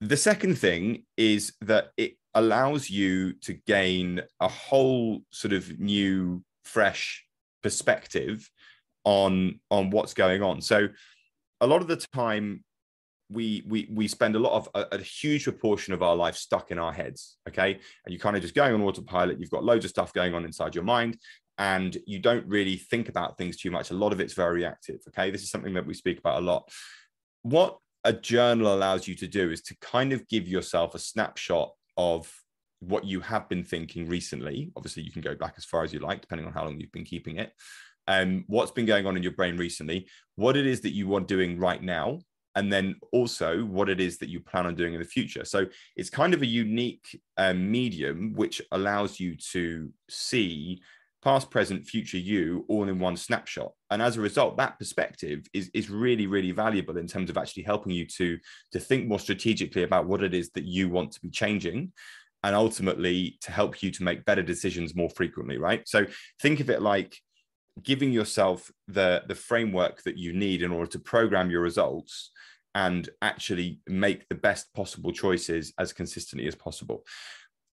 The 0.00 0.16
second 0.16 0.58
thing 0.58 1.04
is 1.16 1.54
that 1.60 1.90
it 1.96 2.16
allows 2.34 2.88
you 2.88 3.32
to 3.32 3.54
gain 3.66 4.22
a 4.40 4.48
whole 4.48 5.22
sort 5.30 5.52
of 5.52 5.78
new 5.80 6.44
fresh 6.64 7.24
perspective 7.62 8.48
on 9.04 9.58
on 9.70 9.90
what's 9.90 10.14
going 10.14 10.42
on. 10.42 10.60
So 10.60 10.88
a 11.60 11.66
lot 11.66 11.82
of 11.82 11.88
the 11.88 11.96
time 11.96 12.64
we 13.30 13.64
we 13.66 13.88
we 13.90 14.06
spend 14.08 14.36
a 14.36 14.38
lot 14.38 14.52
of 14.52 14.68
a, 14.74 14.96
a, 14.96 15.02
huge 15.02 15.44
proportion 15.44 15.92
of 15.92 16.02
our 16.02 16.16
life 16.16 16.34
stuck 16.34 16.70
in 16.70 16.78
our 16.78 16.92
heads 16.92 17.36
okay? 17.46 17.74
And 17.74 18.12
you're 18.12 18.20
kind 18.20 18.36
of 18.36 18.42
just 18.42 18.54
going 18.54 18.72
on 18.72 18.82
autopilot 18.82 19.38
you've 19.38 19.50
got 19.50 19.64
loads 19.64 19.84
of 19.84 19.90
stuff 19.90 20.14
going 20.14 20.34
on 20.34 20.46
inside 20.46 20.74
your 20.74 20.84
mind 20.84 21.18
and 21.58 21.96
you 22.06 22.20
don't 22.20 22.46
really 22.46 22.76
think 22.76 23.08
about 23.08 23.36
things 23.36 23.56
too 23.56 23.70
much. 23.70 23.90
A 23.90 23.94
lot 23.94 24.12
of 24.12 24.20
it's 24.20 24.34
very 24.34 24.56
reactive. 24.56 25.00
Okay. 25.08 25.30
This 25.30 25.42
is 25.42 25.50
something 25.50 25.74
that 25.74 25.86
we 25.86 25.94
speak 25.94 26.18
about 26.18 26.40
a 26.40 26.44
lot. 26.44 26.70
What 27.42 27.78
a 28.04 28.12
journal 28.12 28.72
allows 28.72 29.08
you 29.08 29.14
to 29.16 29.26
do 29.26 29.50
is 29.50 29.60
to 29.62 29.76
kind 29.80 30.12
of 30.12 30.26
give 30.28 30.46
yourself 30.46 30.94
a 30.94 30.98
snapshot 30.98 31.72
of 31.96 32.32
what 32.80 33.04
you 33.04 33.20
have 33.20 33.48
been 33.48 33.64
thinking 33.64 34.08
recently. 34.08 34.70
Obviously, 34.76 35.02
you 35.02 35.10
can 35.10 35.20
go 35.22 35.34
back 35.34 35.54
as 35.56 35.64
far 35.64 35.82
as 35.82 35.92
you 35.92 35.98
like, 35.98 36.20
depending 36.20 36.46
on 36.46 36.52
how 36.52 36.64
long 36.64 36.78
you've 36.78 36.92
been 36.92 37.04
keeping 37.04 37.36
it. 37.38 37.52
Um, 38.06 38.44
what's 38.46 38.70
been 38.70 38.86
going 38.86 39.04
on 39.06 39.16
in 39.16 39.22
your 39.22 39.32
brain 39.32 39.56
recently, 39.56 40.08
what 40.36 40.56
it 40.56 40.64
is 40.64 40.80
that 40.82 40.94
you 40.94 41.12
are 41.14 41.20
doing 41.20 41.58
right 41.58 41.82
now, 41.82 42.20
and 42.54 42.72
then 42.72 42.96
also 43.12 43.64
what 43.64 43.88
it 43.88 44.00
is 44.00 44.18
that 44.18 44.28
you 44.28 44.40
plan 44.40 44.66
on 44.66 44.74
doing 44.74 44.94
in 44.94 45.00
the 45.00 45.06
future. 45.06 45.44
So 45.44 45.66
it's 45.96 46.08
kind 46.08 46.34
of 46.34 46.42
a 46.42 46.46
unique 46.46 47.20
um, 47.36 47.70
medium 47.70 48.32
which 48.34 48.62
allows 48.72 49.20
you 49.20 49.36
to 49.52 49.92
see 50.08 50.80
past, 51.22 51.50
present, 51.50 51.86
future 51.86 52.18
you 52.18 52.64
all 52.68 52.88
in 52.88 52.98
one 52.98 53.16
snapshot. 53.16 53.72
And 53.90 54.00
as 54.00 54.16
a 54.16 54.20
result, 54.20 54.56
that 54.56 54.78
perspective 54.78 55.46
is, 55.52 55.70
is 55.74 55.90
really, 55.90 56.26
really 56.26 56.52
valuable 56.52 56.96
in 56.96 57.06
terms 57.06 57.30
of 57.30 57.36
actually 57.36 57.64
helping 57.64 57.92
you 57.92 58.06
to, 58.16 58.38
to 58.72 58.80
think 58.80 59.06
more 59.06 59.18
strategically 59.18 59.82
about 59.82 60.06
what 60.06 60.22
it 60.22 60.34
is 60.34 60.50
that 60.50 60.64
you 60.64 60.88
want 60.88 61.12
to 61.12 61.20
be 61.20 61.30
changing 61.30 61.92
and 62.44 62.54
ultimately 62.54 63.36
to 63.42 63.50
help 63.50 63.82
you 63.82 63.90
to 63.90 64.04
make 64.04 64.24
better 64.24 64.42
decisions 64.42 64.94
more 64.94 65.10
frequently, 65.10 65.58
right? 65.58 65.86
So 65.88 66.06
think 66.40 66.60
of 66.60 66.70
it 66.70 66.82
like 66.82 67.16
giving 67.82 68.12
yourself 68.12 68.70
the, 68.86 69.22
the 69.26 69.34
framework 69.34 70.02
that 70.04 70.16
you 70.16 70.32
need 70.32 70.62
in 70.62 70.70
order 70.70 70.90
to 70.90 70.98
program 70.98 71.50
your 71.50 71.62
results 71.62 72.30
and 72.74 73.08
actually 73.22 73.80
make 73.88 74.28
the 74.28 74.34
best 74.34 74.72
possible 74.72 75.10
choices 75.10 75.72
as 75.78 75.92
consistently 75.92 76.46
as 76.46 76.54
possible 76.54 77.04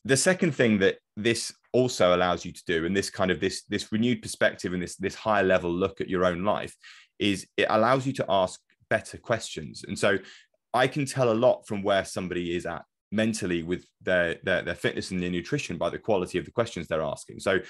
the 0.05 0.17
second 0.17 0.53
thing 0.53 0.79
that 0.79 0.99
this 1.17 1.53
also 1.73 2.17
allows 2.17 2.45
you 2.45 2.53
to 2.53 2.63
do 2.67 2.87
and 2.87 2.97
this 2.97 3.11
kind 3.11 3.31
of 3.31 3.41
this 3.41 3.65
this 3.65 3.93
renewed 3.93 4.23
perspective 4.23 4.73
and 4.73 4.83
this 4.83 4.97
this 4.97 5.15
higher 5.15 5.43
level 5.43 5.71
look 5.71 6.01
at 6.01 6.09
your 6.09 6.25
own 6.25 6.43
life 6.45 6.75
is 7.19 7.47
it 7.57 7.67
allows 7.69 8.07
you 8.07 8.13
to 8.13 8.25
ask 8.29 8.61
better 8.91 9.19
questions. 9.19 9.85
And 9.87 9.99
so 9.99 10.19
i 10.75 10.87
can 10.87 11.07
tell 11.07 11.33
a 11.33 11.41
lot 11.47 11.67
from 11.67 11.83
where 11.83 12.05
somebody 12.05 12.55
is 12.55 12.67
at 12.67 12.85
mentally 13.11 13.63
with 13.63 13.87
their 14.03 14.37
their, 14.43 14.63
their 14.63 14.75
fitness 14.75 15.11
and 15.11 15.23
their 15.23 15.31
nutrition 15.31 15.79
by 15.79 15.89
the 15.89 15.99
quality 15.99 16.39
of 16.39 16.45
the 16.45 16.51
questions 16.51 16.87
they're 16.87 17.03
asking. 17.03 17.41
So 17.41 17.61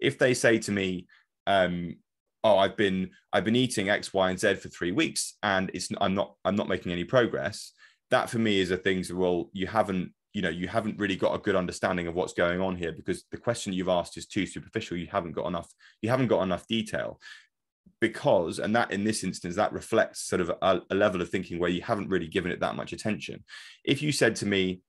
if 0.00 0.18
they 0.18 0.34
say 0.34 0.58
to 0.58 0.72
me 0.72 1.06
um 1.46 1.96
oh 2.42 2.58
i've 2.58 2.76
been 2.76 3.10
i've 3.32 3.44
been 3.44 3.56
eating 3.56 3.88
x 3.88 4.12
y 4.12 4.30
and 4.30 4.38
z 4.38 4.54
for 4.54 4.68
three 4.68 4.92
weeks 4.92 5.34
and 5.42 5.70
it's 5.74 5.88
i'm 6.00 6.14
not 6.14 6.34
i'm 6.44 6.56
not 6.56 6.68
making 6.68 6.92
any 6.92 7.04
progress 7.04 7.72
that 8.10 8.30
for 8.30 8.38
me 8.38 8.60
is 8.60 8.70
a 8.70 8.76
thing 8.76 9.02
to 9.02 9.16
well 9.16 9.50
you 9.52 9.66
haven't 9.66 10.12
you 10.34 10.42
know 10.42 10.50
you 10.50 10.68
haven't 10.68 10.98
really 10.98 11.16
got 11.16 11.34
a 11.34 11.38
good 11.38 11.56
understanding 11.56 12.06
of 12.06 12.14
what's 12.14 12.34
going 12.34 12.60
on 12.60 12.76
here 12.76 12.92
because 12.92 13.24
the 13.30 13.38
question 13.38 13.72
you've 13.72 13.88
asked 13.88 14.16
is 14.18 14.26
too 14.26 14.46
superficial. 14.46 14.96
You 14.96 15.08
haven't 15.10 15.32
got 15.32 15.46
enough 15.46 15.72
you 16.02 16.10
haven't 16.10 16.28
got 16.28 16.42
enough 16.42 16.66
detail 16.66 17.20
because 18.00 18.58
and 18.58 18.74
that 18.76 18.90
in 18.90 19.04
this 19.04 19.24
instance 19.24 19.56
that 19.56 19.72
reflects 19.72 20.20
sort 20.20 20.42
of 20.42 20.50
a, 20.60 20.82
a, 20.90 20.94
level 20.94 21.22
of 21.22 21.30
thinking 21.30 21.58
where 21.58 21.70
you 21.70 21.80
haven't 21.80 22.08
really 22.08 22.26
given 22.26 22.50
it 22.50 22.60
that 22.60 22.76
much 22.76 22.92
attention. 22.92 23.44
If 23.84 24.02
you 24.02 24.12
said 24.12 24.36
to 24.36 24.46
me 24.46 24.82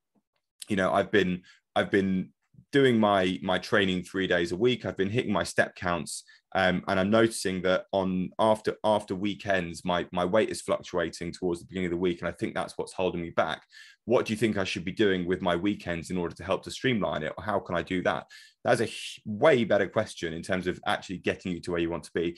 you 0.70 0.75
know 0.75 0.92
i've 0.92 1.12
been 1.12 1.42
i've 1.75 1.92
been 1.92 2.30
doing 2.72 3.00
my 3.00 3.39
my 3.41 3.57
training 3.57 4.03
three 4.03 4.27
days 4.27 4.51
a 4.51 4.55
week 4.55 4.86
i've 4.86 4.98
been 4.98 5.10
hitting 5.10 5.31
my 5.31 5.43
step 5.43 5.75
counts 5.75 6.24
um, 6.55 6.84
and 6.88 6.98
I'm 6.98 7.10
noticing 7.10 7.62
that 7.63 7.86
on 7.91 8.29
after 8.39 8.77
after 8.86 9.13
weekends, 9.13 9.84
my 9.84 10.07
my 10.13 10.24
weight 10.24 10.50
is 10.50 10.62
fluctuating 10.62 11.34
towards 11.34 11.60
the 11.60 11.65
beginning 11.65 11.88
of 11.88 11.91
the 11.91 11.98
week, 11.98 12.22
and 12.22 12.29
I 12.29 12.31
think 12.31 12.55
that's 12.55 12.77
what's 12.77 12.93
holding 12.93 13.22
me 13.22 13.31
back. 13.31 13.62
What 14.05 14.25
do 14.25 14.31
you 14.31 14.38
think 14.38 14.57
I 14.57 14.63
should 14.63 14.86
be 14.86 14.93
doing 14.93 15.25
with 15.25 15.41
my 15.41 15.57
weekends 15.57 16.12
in 16.12 16.17
order 16.17 16.34
to 16.34 16.45
help 16.45 16.63
to 16.63 16.72
streamline 16.72 17.24
it, 17.24 17.34
or 17.38 17.43
how 17.43 17.60
can 17.60 17.75
I 17.75 17.81
do 17.81 18.01
that? 18.03 18.27
That's 18.63 18.79
a 18.79 18.89
way 19.25 19.65
better 19.65 19.89
question 19.89 20.31
in 20.31 20.41
terms 20.41 20.65
of 20.67 20.79
actually 20.88 21.17
getting 21.17 21.51
you 21.51 21.60
to 21.60 21.72
where 21.72 21.81
you 21.81 21.89
want 21.89 22.05
to 22.05 22.13
be, 22.13 22.38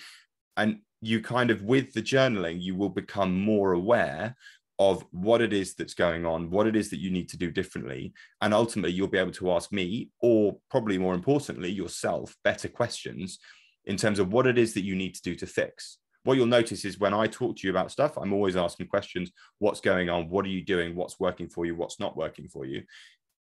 and 0.57 0.79
you 0.99 1.21
kind 1.21 1.51
of 1.51 1.61
with 1.61 1.93
the 1.93 2.01
journaling, 2.01 2.59
you 2.59 2.75
will 2.75 2.89
become 2.89 3.39
more 3.39 3.73
aware 3.73 4.35
of 4.79 5.03
what 5.11 5.41
it 5.41 5.53
is 5.53 5.73
that's 5.73 5.93
going 5.93 6.25
on, 6.25 6.51
what 6.51 6.67
it 6.67 6.75
is 6.75 6.89
that 6.89 6.99
you 6.99 7.09
need 7.09 7.29
to 7.29 7.37
do 7.37 7.51
differently. 7.51 8.13
And 8.41 8.53
ultimately, 8.53 8.91
you'll 8.91 9.07
be 9.07 9.17
able 9.17 9.31
to 9.31 9.51
ask 9.51 9.71
me, 9.71 10.09
or 10.21 10.57
probably 10.69 10.97
more 10.97 11.15
importantly, 11.15 11.71
yourself, 11.71 12.35
better 12.43 12.67
questions 12.67 13.39
in 13.85 13.97
terms 13.97 14.19
of 14.19 14.31
what 14.31 14.45
it 14.45 14.57
is 14.57 14.73
that 14.73 14.83
you 14.83 14.95
need 14.95 15.15
to 15.15 15.21
do 15.21 15.35
to 15.35 15.47
fix. 15.47 15.97
What 16.23 16.37
you'll 16.37 16.45
notice 16.45 16.85
is 16.85 16.99
when 16.99 17.13
I 17.13 17.25
talk 17.27 17.55
to 17.57 17.67
you 17.67 17.71
about 17.71 17.91
stuff, 17.91 18.17
I'm 18.17 18.33
always 18.33 18.57
asking 18.57 18.87
questions 18.87 19.31
what's 19.59 19.79
going 19.79 20.09
on? 20.09 20.29
What 20.29 20.45
are 20.45 20.49
you 20.49 20.63
doing? 20.63 20.95
What's 20.95 21.19
working 21.19 21.49
for 21.49 21.65
you? 21.65 21.73
What's 21.73 21.99
not 21.99 22.17
working 22.17 22.47
for 22.47 22.65
you? 22.65 22.83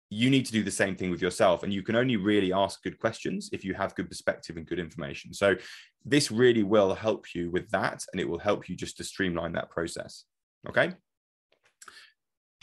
You 0.09 0.29
need 0.29 0.45
to 0.45 0.51
do 0.51 0.63
the 0.63 0.69
same 0.69 0.95
thing 0.95 1.09
with 1.09 1.21
yourself. 1.21 1.63
And 1.63 1.73
you 1.73 1.81
can 1.81 1.95
only 1.95 2.17
really 2.17 2.53
ask 2.53 2.83
good 2.83 2.99
questions 2.99 3.49
if 3.53 3.63
you 3.63 3.73
have 3.73 3.95
good 3.95 4.09
perspective 4.09 4.57
and 4.57 4.67
good 4.67 4.79
information. 4.79 5.33
So, 5.33 5.55
this 6.05 6.29
really 6.29 6.63
will 6.63 6.93
help 6.93 7.33
you 7.33 7.49
with 7.49 7.69
that. 7.71 8.03
And 8.11 8.19
it 8.19 8.27
will 8.27 8.37
help 8.37 8.67
you 8.67 8.75
just 8.75 8.97
to 8.97 9.03
streamline 9.05 9.53
that 9.53 9.71
process. 9.71 10.25
Okay 10.67 10.93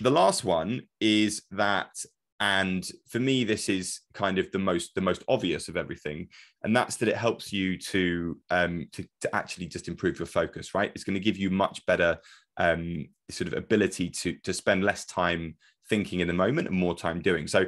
the 0.00 0.10
last 0.10 0.44
one 0.44 0.82
is 1.00 1.42
that 1.50 1.90
and 2.40 2.90
for 3.06 3.20
me 3.20 3.44
this 3.44 3.68
is 3.68 4.00
kind 4.14 4.38
of 4.38 4.50
the 4.50 4.58
most 4.58 4.94
the 4.94 5.00
most 5.00 5.22
obvious 5.28 5.68
of 5.68 5.76
everything 5.76 6.26
and 6.64 6.74
that's 6.74 6.96
that 6.96 7.08
it 7.08 7.16
helps 7.16 7.52
you 7.52 7.76
to 7.76 8.38
um 8.50 8.86
to, 8.92 9.06
to 9.20 9.34
actually 9.36 9.66
just 9.66 9.88
improve 9.88 10.18
your 10.18 10.26
focus 10.26 10.74
right? 10.74 10.90
It's 10.94 11.04
going 11.04 11.14
to 11.14 11.20
give 11.20 11.36
you 11.36 11.50
much 11.50 11.84
better 11.86 12.18
um 12.56 13.06
sort 13.30 13.48
of 13.48 13.54
ability 13.54 14.08
to 14.10 14.32
to 14.42 14.52
spend 14.52 14.82
less 14.82 15.04
time 15.04 15.56
thinking 15.88 16.20
in 16.20 16.28
the 16.28 16.34
moment 16.34 16.68
and 16.68 16.76
more 16.76 16.96
time 16.96 17.20
doing. 17.20 17.46
So 17.46 17.66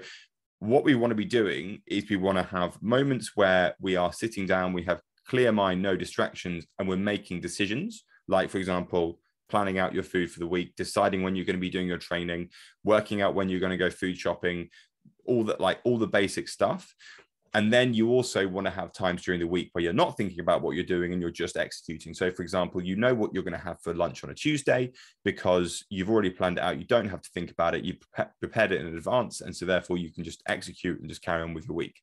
what 0.59 0.85
we 0.85 0.95
want 0.95 1.11
to 1.11 1.17
be 1.17 1.25
doing 1.25 1.83
is 1.87 2.09
we 2.09 2.17
want 2.17 2.39
to 2.39 2.45
have 2.45 2.81
moments 2.83 3.33
where 3.35 3.75
we 3.81 3.97
are 3.97 4.12
sitting 4.12 4.47
down 4.47 4.73
we 4.73 4.85
have 4.85 5.03
clear 5.29 5.53
mind 5.53 5.83
no 5.83 5.97
distractions 5.97 6.65
and 6.79 6.89
we're 6.89 6.97
making 6.97 7.41
decisions. 7.41 8.05
Like 8.27 8.49
for 8.49 8.59
example 8.59 9.19
planning 9.52 9.78
out 9.78 9.92
your 9.92 10.02
food 10.02 10.30
for 10.30 10.40
the 10.40 10.47
week, 10.47 10.75
deciding 10.76 11.23
when 11.23 11.37
you're 11.37 11.44
going 11.44 11.56
to 11.56 11.61
be 11.61 11.68
doing 11.68 11.87
your 11.87 11.99
training, 11.99 12.49
working 12.85 13.21
out 13.21 13.35
when 13.35 13.50
you're 13.50 13.61
going 13.61 13.71
to 13.71 13.76
go 13.76 13.90
food 13.90 14.16
shopping, 14.16 14.71
all 15.26 15.44
that, 15.44 15.61
like 15.61 15.78
all 15.85 15.99
the 15.99 16.06
basic 16.06 16.49
stuff. 16.49 16.94
And 17.52 17.71
then 17.71 17.92
you 17.92 18.09
also 18.09 18.49
want 18.49 18.66
to 18.66 18.71
have 18.71 18.94
times 18.94 19.25
during 19.25 19.40
the 19.40 19.47
week 19.47 19.68
where 19.73 19.85
you're 19.85 19.92
not 19.92 20.16
thinking 20.16 20.40
about 20.40 20.62
what 20.62 20.75
you're 20.75 20.87
doing 20.87 21.12
and 21.12 21.21
you're 21.21 21.30
just 21.30 21.59
executing. 21.59 22.14
So, 22.14 22.30
for 22.30 22.40
example, 22.40 22.82
you 22.82 22.97
know 22.97 23.12
what 23.12 23.35
you're 23.35 23.42
going 23.42 23.52
to 23.52 23.68
have 23.68 23.78
for 23.82 23.92
lunch 23.92 24.25
on 24.25 24.30
a 24.30 24.35
Tuesday 24.35 24.90
because 25.23 25.85
you've 25.90 26.09
already 26.09 26.30
planned 26.30 26.56
it 26.56 26.64
out. 26.64 26.78
You 26.78 26.87
don't 26.87 27.11
have 27.11 27.21
to 27.21 27.30
think 27.35 27.50
about 27.50 27.75
it. 27.75 27.85
You've 27.85 28.00
prepared 28.40 28.73
it 28.73 28.80
in 28.80 28.97
advance. 28.97 29.42
And 29.42 29.54
so, 29.54 29.66
therefore, 29.66 29.99
you 29.99 30.11
can 30.11 30.25
just 30.25 30.42
execute 30.47 30.99
and 30.99 31.11
just 31.11 31.21
carry 31.21 31.42
on 31.42 31.52
with 31.52 31.66
your 31.68 31.76
week 31.76 32.00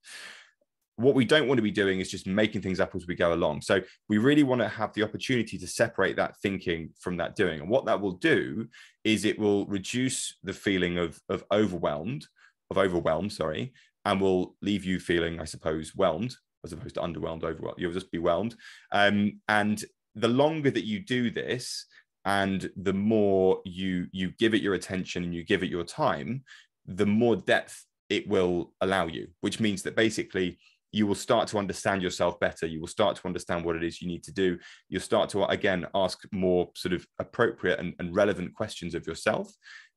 what 0.99 1.15
we 1.15 1.23
don't 1.23 1.47
want 1.47 1.57
to 1.57 1.63
be 1.63 1.71
doing 1.71 2.01
is 2.01 2.11
just 2.11 2.27
making 2.27 2.61
things 2.61 2.81
up 2.81 2.93
as 2.93 3.07
we 3.07 3.15
go 3.15 3.33
along. 3.33 3.61
So 3.61 3.81
we 4.09 4.17
really 4.17 4.43
want 4.43 4.59
to 4.61 4.67
have 4.67 4.93
the 4.93 5.03
opportunity 5.03 5.57
to 5.57 5.65
separate 5.65 6.17
that 6.17 6.35
thinking 6.41 6.89
from 6.99 7.15
that 7.17 7.37
doing. 7.37 7.61
And 7.61 7.69
what 7.69 7.85
that 7.85 8.01
will 8.01 8.13
do 8.13 8.67
is 9.05 9.23
it 9.23 9.39
will 9.39 9.65
reduce 9.67 10.35
the 10.43 10.53
feeling 10.53 10.97
of, 10.97 11.17
of 11.29 11.45
overwhelmed, 11.53 12.27
of 12.69 12.77
overwhelmed, 12.77 13.31
sorry, 13.31 13.71
and 14.03 14.19
will 14.19 14.57
leave 14.61 14.83
you 14.83 14.99
feeling, 14.99 15.39
I 15.39 15.45
suppose, 15.45 15.91
whelmed 15.91 16.35
as 16.65 16.73
opposed 16.73 16.95
to 16.95 17.01
underwhelmed, 17.01 17.45
overwhelmed. 17.45 17.79
You'll 17.79 17.93
just 17.93 18.11
be 18.11 18.17
whelmed. 18.17 18.57
Um, 18.91 19.39
and 19.47 19.81
the 20.15 20.27
longer 20.27 20.69
that 20.69 20.85
you 20.85 20.99
do 20.99 21.31
this, 21.31 21.85
and 22.25 22.69
the 22.75 22.93
more 22.93 23.61
you 23.63 24.07
you 24.11 24.31
give 24.37 24.53
it 24.53 24.61
your 24.61 24.73
attention 24.73 25.23
and 25.23 25.33
you 25.33 25.45
give 25.45 25.63
it 25.63 25.69
your 25.69 25.85
time, 25.85 26.43
the 26.85 27.05
more 27.05 27.37
depth 27.37 27.85
it 28.09 28.27
will 28.27 28.73
allow 28.81 29.07
you. 29.07 29.29
Which 29.39 29.61
means 29.61 29.83
that 29.83 29.95
basically 29.95 30.59
you 30.91 31.05
will 31.05 31.15
start 31.15 31.47
to 31.49 31.57
understand 31.57 32.01
yourself 32.01 32.39
better. 32.39 32.65
You 32.65 32.79
will 32.79 32.87
start 32.87 33.15
to 33.17 33.27
understand 33.27 33.63
what 33.63 33.75
it 33.75 33.83
is 33.83 34.01
you 34.01 34.07
need 34.07 34.23
to 34.23 34.31
do. 34.31 34.57
You'll 34.87 35.01
start 35.01 35.29
to, 35.29 35.45
again, 35.45 35.85
ask 35.93 36.19
more 36.31 36.69
sort 36.75 36.93
of 36.93 37.05
appropriate 37.19 37.79
and, 37.79 37.93
and 37.99 38.15
relevant 38.15 38.53
questions 38.53 38.95
of 38.95 39.05
yourself. 39.05 39.51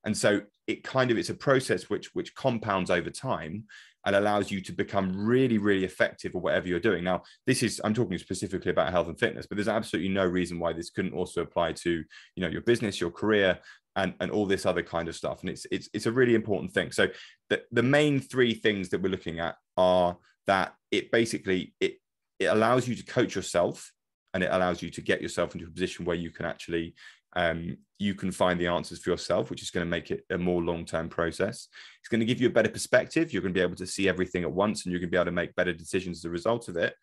And 0.04 0.16
so 0.16 0.42
it 0.66 0.82
kind 0.82 1.10
of, 1.10 1.18
it's 1.18 1.30
a 1.30 1.34
process 1.34 1.88
which, 1.88 2.10
which 2.14 2.34
compounds 2.34 2.90
over 2.90 3.10
time 3.10 3.64
and 4.04 4.16
allows 4.16 4.50
you 4.50 4.60
to 4.60 4.72
become 4.72 5.16
really, 5.16 5.58
really 5.58 5.84
effective 5.84 6.34
at 6.34 6.42
whatever 6.42 6.66
you're 6.66 6.80
doing. 6.80 7.04
Now, 7.04 7.22
this 7.46 7.62
is, 7.62 7.80
I'm 7.84 7.94
talking 7.94 8.18
specifically 8.18 8.72
about 8.72 8.90
health 8.90 9.06
and 9.06 9.18
fitness, 9.18 9.46
but 9.46 9.56
there's 9.56 9.68
absolutely 9.68 10.08
no 10.08 10.26
reason 10.26 10.58
why 10.58 10.72
this 10.72 10.90
couldn't 10.90 11.14
also 11.14 11.42
apply 11.42 11.72
to, 11.72 11.90
you 11.90 12.42
know, 12.42 12.48
your 12.48 12.62
business, 12.62 13.00
your 13.00 13.12
career, 13.12 13.60
and, 13.94 14.14
and 14.20 14.30
all 14.30 14.46
this 14.46 14.66
other 14.66 14.82
kind 14.82 15.08
of 15.08 15.14
stuff. 15.14 15.42
And 15.42 15.50
it's, 15.50 15.66
it's, 15.70 15.88
it's 15.92 16.06
a 16.06 16.12
really 16.12 16.34
important 16.34 16.72
thing. 16.72 16.90
So 16.90 17.08
the, 17.48 17.62
the 17.70 17.82
main 17.82 18.18
three 18.18 18.54
things 18.54 18.88
that 18.88 19.02
we're 19.02 19.10
looking 19.10 19.38
at 19.38 19.54
are 19.76 20.16
that 20.46 20.74
it 20.90 21.10
basically 21.10 21.74
it 21.80 21.96
it 22.38 22.46
allows 22.46 22.88
you 22.88 22.94
to 22.94 23.04
coach 23.04 23.34
yourself 23.34 23.92
and 24.34 24.42
it 24.42 24.50
allows 24.52 24.82
you 24.82 24.90
to 24.90 25.00
get 25.00 25.22
yourself 25.22 25.54
into 25.54 25.66
a 25.66 25.70
position 25.70 26.04
where 26.04 26.16
you 26.16 26.30
can 26.30 26.46
actually 26.46 26.94
um, 27.34 27.76
you 27.98 28.14
can 28.14 28.30
find 28.30 28.60
the 28.60 28.66
answers 28.66 28.98
for 28.98 29.10
yourself, 29.10 29.48
which 29.48 29.62
is 29.62 29.70
going 29.70 29.86
to 29.86 29.90
make 29.90 30.10
it 30.10 30.24
a 30.30 30.36
more 30.36 30.60
long-term 30.60 31.08
process. 31.08 31.68
It's 32.00 32.08
going 32.08 32.20
to 32.20 32.26
give 32.26 32.40
you 32.40 32.48
a 32.48 32.52
better 32.52 32.68
perspective. 32.68 33.32
You're 33.32 33.42
going 33.42 33.54
to 33.54 33.58
be 33.58 33.62
able 33.62 33.76
to 33.76 33.86
see 33.86 34.08
everything 34.08 34.42
at 34.42 34.52
once, 34.52 34.84
and 34.84 34.92
you're 34.92 35.00
going 35.00 35.08
to 35.08 35.12
be 35.12 35.16
able 35.16 35.26
to 35.26 35.32
make 35.32 35.54
better 35.54 35.72
decisions 35.72 36.18
as 36.18 36.24
a 36.26 36.30
result 36.30 36.68
of 36.68 36.76
it. 36.76 36.94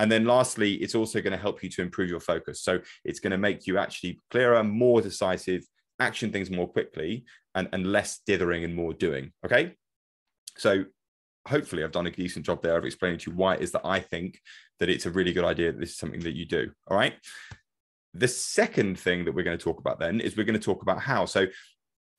And 0.00 0.10
then 0.10 0.24
lastly, 0.24 0.74
it's 0.74 0.94
also 0.94 1.20
going 1.20 1.32
to 1.32 1.38
help 1.38 1.62
you 1.62 1.68
to 1.70 1.82
improve 1.82 2.08
your 2.08 2.20
focus. 2.20 2.62
So 2.62 2.80
it's 3.04 3.20
going 3.20 3.32
to 3.32 3.38
make 3.38 3.66
you 3.66 3.76
actually 3.76 4.18
clearer, 4.30 4.64
more 4.64 5.02
decisive, 5.02 5.62
action 6.00 6.32
things 6.32 6.50
more 6.50 6.66
quickly, 6.66 7.26
and, 7.54 7.68
and 7.72 7.92
less 7.92 8.20
dithering 8.26 8.64
and 8.64 8.74
more 8.74 8.94
doing. 8.94 9.32
Okay. 9.44 9.74
So 10.56 10.84
hopefully 11.46 11.84
I've 11.84 11.92
done 11.92 12.06
a 12.06 12.10
decent 12.10 12.46
job 12.46 12.62
there 12.62 12.76
of 12.76 12.84
explaining 12.84 13.18
to 13.20 13.30
you 13.30 13.36
why 13.36 13.54
it 13.54 13.62
is 13.62 13.72
that 13.72 13.84
I 13.84 14.00
think 14.00 14.40
that 14.78 14.88
it's 14.88 15.06
a 15.06 15.10
really 15.10 15.32
good 15.32 15.44
idea 15.44 15.72
that 15.72 15.80
this 15.80 15.90
is 15.90 15.98
something 15.98 16.20
that 16.20 16.36
you 16.36 16.46
do. 16.46 16.70
All 16.88 16.96
right. 16.96 17.14
The 18.14 18.28
second 18.28 18.98
thing 18.98 19.24
that 19.24 19.32
we're 19.32 19.44
going 19.44 19.56
to 19.58 19.64
talk 19.64 19.78
about 19.78 19.98
then 20.00 20.20
is 20.20 20.36
we're 20.36 20.44
going 20.44 20.58
to 20.58 20.64
talk 20.64 20.82
about 20.82 21.00
how. 21.00 21.24
So 21.24 21.46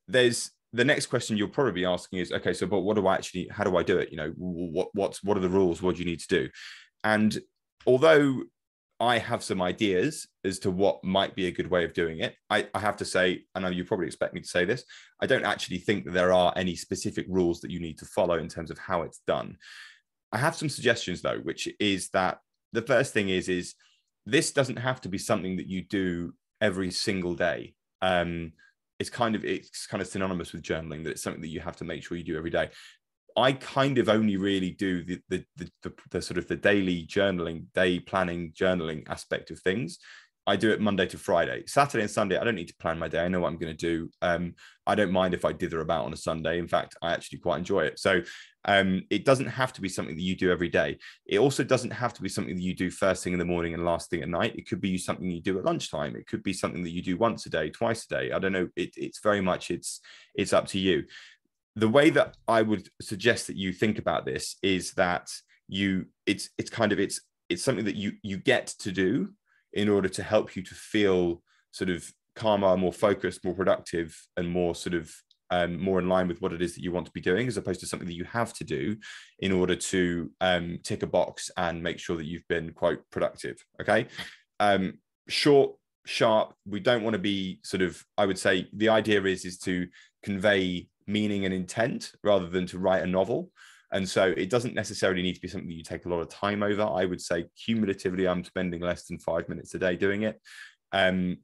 there's 0.08 0.52
the 0.74 0.86
next 0.86 1.08
question 1.08 1.38
you'll 1.38 1.50
probably 1.50 1.74
be 1.74 1.86
asking 1.86 2.20
is 2.20 2.32
okay, 2.32 2.54
so 2.54 2.66
but 2.66 2.80
what 2.80 2.96
do 2.96 3.06
I 3.08 3.16
actually 3.16 3.50
how 3.52 3.64
do 3.64 3.78
I 3.78 3.84
do 3.84 3.98
it? 3.98 4.10
You 4.10 4.18
know, 4.18 4.34
what 4.38 4.90
what's 4.94 5.24
what 5.24 5.38
are 5.38 5.42
the 5.42 5.50
rules? 5.50 5.82
What 5.82 5.96
do 5.96 6.04
you 6.04 6.10
need 6.10 6.22
to 6.22 6.28
do? 6.28 6.50
And 7.04 7.38
although 7.86 8.44
I 9.02 9.18
have 9.18 9.44
some 9.44 9.64
ideas 9.64 10.28
as 10.46 10.60
to 10.60 10.70
what 10.70 11.04
might 11.04 11.36
be 11.36 11.48
a 11.48 11.52
good 11.52 11.72
way 11.72 11.84
of 11.84 11.94
doing 11.94 12.20
it. 12.20 12.36
I, 12.52 12.68
I, 12.76 12.80
have 12.80 12.98
to 12.98 13.06
say, 13.06 13.46
I 13.56 13.60
know 13.60 13.70
you 13.70 13.84
probably 13.84 14.06
expect 14.06 14.36
me 14.36 14.42
to 14.42 14.48
say 14.48 14.64
this, 14.64 14.84
I 15.20 15.26
don't 15.26 15.44
actually 15.44 15.80
think 15.80 16.06
that 16.06 16.12
there 16.12 16.32
are 16.32 16.54
any 16.56 16.76
specific 16.76 17.26
rules 17.28 17.62
that 17.62 17.72
you 17.72 17.80
need 17.80 17.98
to 17.98 18.06
follow 18.06 18.36
in 18.36 18.48
terms 18.48 18.70
of 18.70 18.78
how 18.78 19.02
it's 19.02 19.22
done. 19.26 19.58
I 20.32 20.38
have 20.38 20.56
some 20.56 20.70
suggestions 20.70 21.24
though, 21.24 21.40
which 21.40 21.68
is 21.80 22.10
that 22.10 22.42
the 22.74 22.84
first 22.84 23.12
thing 23.12 23.30
is 23.30 23.50
is 23.50 23.74
this 24.28 24.52
doesn't 24.52 24.78
have 24.78 25.02
to 25.02 25.10
be 25.10 25.18
something 25.18 25.58
that 25.58 25.68
you 25.68 25.82
do 25.82 26.34
every 26.62 26.92
single 26.92 27.34
day. 27.34 27.74
Um, 28.04 28.54
it's 29.00 29.10
kind 29.10 29.34
of 29.34 29.44
it's 29.44 29.88
kind 29.88 30.00
of 30.00 30.08
synonymous 30.08 30.54
with 30.54 30.62
journaling 30.62 31.04
that 31.04 31.10
it's 31.10 31.24
something 31.24 31.42
that 31.42 31.48
you 31.48 31.60
have 31.60 31.76
to 31.78 31.84
make 31.84 32.04
sure 32.04 32.18
you 32.18 32.24
do 32.24 32.38
every 32.38 32.52
day. 32.52 32.70
I 33.38 33.54
kind 33.54 33.98
of 33.98 34.10
only 34.10 34.38
really 34.38 34.72
do 34.72 35.04
the, 35.04 35.22
the 35.30 35.46
the, 35.58 35.72
the 35.84 35.94
the 36.12 36.22
sort 36.22 36.38
of 36.38 36.48
the 36.48 36.56
daily 36.56 37.06
journaling, 37.06 37.66
day 37.74 38.00
planning, 38.00 38.52
journaling 38.54 39.10
aspect 39.10 39.52
of 39.52 39.60
things. 39.60 40.00
I 40.48 40.56
do 40.56 40.72
it 40.72 40.82
Monday 40.82 41.06
to 41.08 41.18
Friday. 41.18 41.64
Saturday 41.68 42.02
and 42.02 42.12
Sunday, 42.12 42.38
I 42.38 42.44
don't 42.44 42.56
need 42.56 42.68
to 42.70 42.76
plan 42.76 42.98
my 42.98 43.08
day. 43.08 43.20
I 43.20 43.28
know 43.28 43.42
what 43.42 43.50
I'm 43.50 43.60
going 43.60 43.78
to 43.78 43.88
do. 43.88 44.10
Um, 44.24 44.56
I 44.88 44.96
don't 44.96 45.12
mind 45.12 45.36
if 45.36 45.46
I 45.46 45.54
dither 45.54 45.82
about 45.82 46.06
on 46.06 46.14
a 46.14 46.18
Sunday. 46.18 46.58
In 46.58 46.68
fact, 46.68 46.96
I 47.02 47.14
actually 47.14 47.40
quite 47.40 47.60
enjoy 47.60 47.82
it. 47.86 48.00
So 48.00 48.22
um, 48.66 49.04
it 49.12 49.24
doesn't 49.24 49.48
have 49.48 49.72
to 49.74 49.82
be 49.82 49.90
something 49.90 50.16
that 50.16 50.22
you 50.22 50.36
do 50.36 50.52
every 50.52 50.70
day. 50.70 50.98
It 51.28 51.38
also 51.38 51.64
doesn't 51.64 51.92
have 51.92 52.14
to 52.16 52.24
be 52.24 52.30
something 52.30 52.56
that 52.56 52.62
you 52.62 52.76
do 52.76 52.90
first 52.90 53.24
thing 53.24 53.34
in 53.34 53.40
the 53.40 53.46
morning 53.46 53.76
and 53.76 53.86
last 53.86 54.10
thing 54.10 54.24
at 54.24 54.30
night. 54.30 54.56
It 54.56 54.68
could 54.68 54.82
be 54.82 54.98
something 54.98 55.30
you 55.30 55.42
do 55.42 55.60
at 55.60 55.66
lunchtime. 55.66 56.16
It 56.16 56.26
could 56.26 56.42
be 56.42 56.54
something 56.54 56.84
that 56.84 56.92
you 56.92 57.04
do 57.04 57.18
once 57.18 57.46
a 57.46 57.50
day, 57.50 57.70
twice 57.70 58.06
a 58.06 58.10
day. 58.10 58.32
I 58.32 58.40
don't 58.40 58.52
know. 58.52 58.68
It, 58.76 58.94
it's 58.98 59.20
very 59.22 59.42
much 59.42 59.70
it's 59.70 60.02
it's 60.34 60.54
up 60.54 60.68
to 60.68 60.80
you 60.80 61.04
the 61.76 61.90
way 61.90 62.10
that 62.10 62.36
I 62.48 62.62
would 62.62 62.90
suggest 63.02 63.48
that 63.48 63.56
you 63.56 63.72
think 63.72 63.98
about 63.98 64.26
this 64.26 64.58
is 64.62 64.92
that 64.94 65.30
you 65.68 66.06
it's 66.26 66.50
it's 66.58 66.70
kind 66.70 66.92
of 66.92 67.00
it's 67.00 67.22
it's 67.50 67.64
something 67.64 67.86
that 67.86 67.96
you 67.96 68.14
you 68.24 68.38
get 68.38 68.68
to 68.80 68.92
do 68.92 69.30
in 69.74 69.88
order 69.88 70.10
to 70.10 70.24
help 70.24 70.56
you 70.56 70.64
to 70.64 70.76
feel 70.76 71.42
sort 71.72 71.90
of 71.90 72.12
calmer, 72.36 72.76
more 72.78 72.94
focused, 72.94 73.44
more 73.46 73.54
productive, 73.54 74.18
and 74.38 74.50
more 74.50 74.76
sort 74.76 74.94
of 74.94 75.14
um, 75.50 75.82
more 75.82 76.00
in 76.00 76.08
line 76.08 76.30
with 76.30 76.42
what 76.42 76.54
it 76.54 76.62
is 76.62 76.76
that 76.76 76.84
you 76.84 76.92
want 76.92 77.06
to 77.06 77.12
be 77.12 77.22
doing, 77.22 77.48
as 77.48 77.58
opposed 77.58 77.82
to 77.82 77.86
something 77.86 78.08
that 78.08 78.16
you 78.16 78.24
have 78.24 78.54
to 78.54 78.64
do 78.64 78.96
in 79.40 79.52
order 79.52 79.76
to 79.76 80.32
um, 80.40 80.80
tick 80.84 81.04
a 81.04 81.08
box 81.08 81.52
and 81.58 81.84
make 81.84 82.00
sure 82.00 82.16
that 82.16 82.26
you've 82.26 82.48
been 82.48 82.72
quite 82.72 83.00
productive. 83.12 83.58
Okay, 83.82 84.08
um, 84.60 84.94
short, 85.28 85.74
sharp. 86.06 86.54
We 86.66 86.80
don't 86.80 87.04
want 87.04 87.16
to 87.16 87.20
be 87.20 87.60
sort 87.64 87.82
of. 87.82 88.02
I 88.18 88.26
would 88.26 88.40
say 88.40 88.68
the 88.74 88.90
idea 88.90 89.22
is 89.24 89.46
is 89.46 89.58
to 89.60 89.88
convey 90.24 90.88
meaning 91.08 91.46
and 91.46 91.54
intent 91.54 92.12
rather 92.24 92.48
than 92.48 92.66
to 92.68 92.80
write 92.80 93.04
a 93.04 93.08
novel. 93.08 93.52
And 93.92 94.08
so 94.08 94.34
it 94.38 94.50
doesn't 94.50 94.74
necessarily 94.74 95.22
need 95.22 95.36
to 95.36 95.42
be 95.42 95.50
something 95.50 95.70
you 95.70 95.84
take 95.84 96.06
a 96.06 96.10
lot 96.10 96.22
of 96.22 96.30
time 96.30 96.64
over. 96.64 96.84
I 96.84 97.06
would 97.06 97.22
say 97.22 97.46
cumulatively, 97.58 98.28
I'm 98.28 98.44
spending 98.44 98.82
less 98.82 99.06
than 99.06 99.20
five 99.20 99.50
minutes 99.50 99.76
a 99.76 99.80
day 99.80 99.96
doing 99.96 100.24
it. 100.24 100.40
Um, 100.94 101.40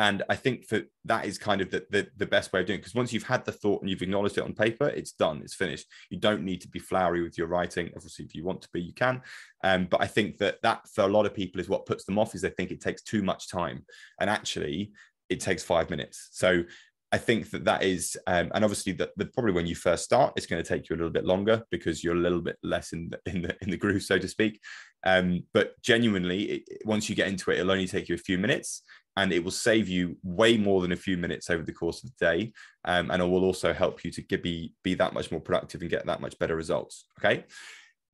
and 0.00 0.22
I 0.28 0.36
think 0.36 0.68
that 0.68 0.86
that 1.06 1.24
is 1.24 1.38
kind 1.38 1.60
of 1.60 1.72
the, 1.72 1.84
the, 1.90 2.06
the 2.16 2.26
best 2.26 2.52
way 2.52 2.60
of 2.60 2.66
doing 2.66 2.78
it. 2.78 2.82
Because 2.82 2.94
once 2.94 3.12
you've 3.12 3.24
had 3.24 3.44
the 3.44 3.50
thought 3.50 3.80
and 3.80 3.90
you've 3.90 4.02
acknowledged 4.02 4.38
it 4.38 4.44
on 4.44 4.54
paper, 4.54 4.86
it's 4.86 5.10
done, 5.10 5.40
it's 5.42 5.56
finished. 5.56 5.86
You 6.08 6.20
don't 6.20 6.44
need 6.44 6.60
to 6.60 6.68
be 6.68 6.78
flowery 6.78 7.20
with 7.20 7.36
your 7.36 7.48
writing. 7.48 7.90
Obviously, 7.96 8.24
if 8.24 8.32
you 8.36 8.44
want 8.44 8.62
to 8.62 8.68
be, 8.72 8.80
you 8.80 8.92
can. 8.94 9.20
Um, 9.64 9.88
but 9.90 10.00
I 10.00 10.06
think 10.06 10.38
that 10.38 10.62
that 10.62 10.86
for 10.94 11.02
a 11.02 11.08
lot 11.08 11.26
of 11.26 11.34
people 11.34 11.60
is 11.60 11.68
what 11.68 11.84
puts 11.84 12.04
them 12.04 12.16
off 12.16 12.36
is 12.36 12.42
they 12.42 12.50
think 12.50 12.70
it 12.70 12.80
takes 12.80 13.02
too 13.02 13.24
much 13.24 13.50
time. 13.50 13.84
And 14.20 14.30
actually, 14.30 14.92
it 15.28 15.40
takes 15.40 15.64
five 15.64 15.90
minutes. 15.90 16.28
So 16.30 16.62
I 17.10 17.16
think 17.16 17.50
that 17.50 17.64
that 17.64 17.82
is, 17.82 18.18
um, 18.26 18.50
and 18.54 18.64
obviously 18.64 18.92
that 18.92 19.16
probably 19.32 19.52
when 19.52 19.66
you 19.66 19.74
first 19.74 20.04
start, 20.04 20.34
it's 20.36 20.46
going 20.46 20.62
to 20.62 20.68
take 20.68 20.88
you 20.88 20.96
a 20.96 20.98
little 20.98 21.12
bit 21.12 21.24
longer 21.24 21.62
because 21.70 22.04
you're 22.04 22.14
a 22.14 22.20
little 22.20 22.42
bit 22.42 22.58
less 22.62 22.92
in 22.92 23.10
the 23.10 23.20
in 23.32 23.42
the, 23.42 23.56
in 23.62 23.70
the 23.70 23.76
groove, 23.76 24.02
so 24.02 24.18
to 24.18 24.28
speak. 24.28 24.60
Um, 25.04 25.44
but 25.54 25.80
genuinely, 25.82 26.42
it, 26.42 26.82
once 26.84 27.08
you 27.08 27.14
get 27.14 27.28
into 27.28 27.50
it, 27.50 27.58
it'll 27.58 27.72
only 27.72 27.86
take 27.86 28.08
you 28.08 28.14
a 28.14 28.18
few 28.18 28.36
minutes, 28.36 28.82
and 29.16 29.32
it 29.32 29.42
will 29.42 29.50
save 29.50 29.88
you 29.88 30.18
way 30.22 30.58
more 30.58 30.82
than 30.82 30.92
a 30.92 30.96
few 30.96 31.16
minutes 31.16 31.48
over 31.48 31.62
the 31.62 31.72
course 31.72 32.04
of 32.04 32.10
the 32.10 32.24
day, 32.24 32.52
um, 32.84 33.10
and 33.10 33.22
it 33.22 33.26
will 33.26 33.44
also 33.44 33.72
help 33.72 34.04
you 34.04 34.10
to 34.10 34.38
be 34.38 34.74
be 34.84 34.94
that 34.94 35.14
much 35.14 35.30
more 35.30 35.40
productive 35.40 35.80
and 35.80 35.90
get 35.90 36.04
that 36.06 36.20
much 36.20 36.38
better 36.38 36.56
results. 36.56 37.06
Okay. 37.18 37.44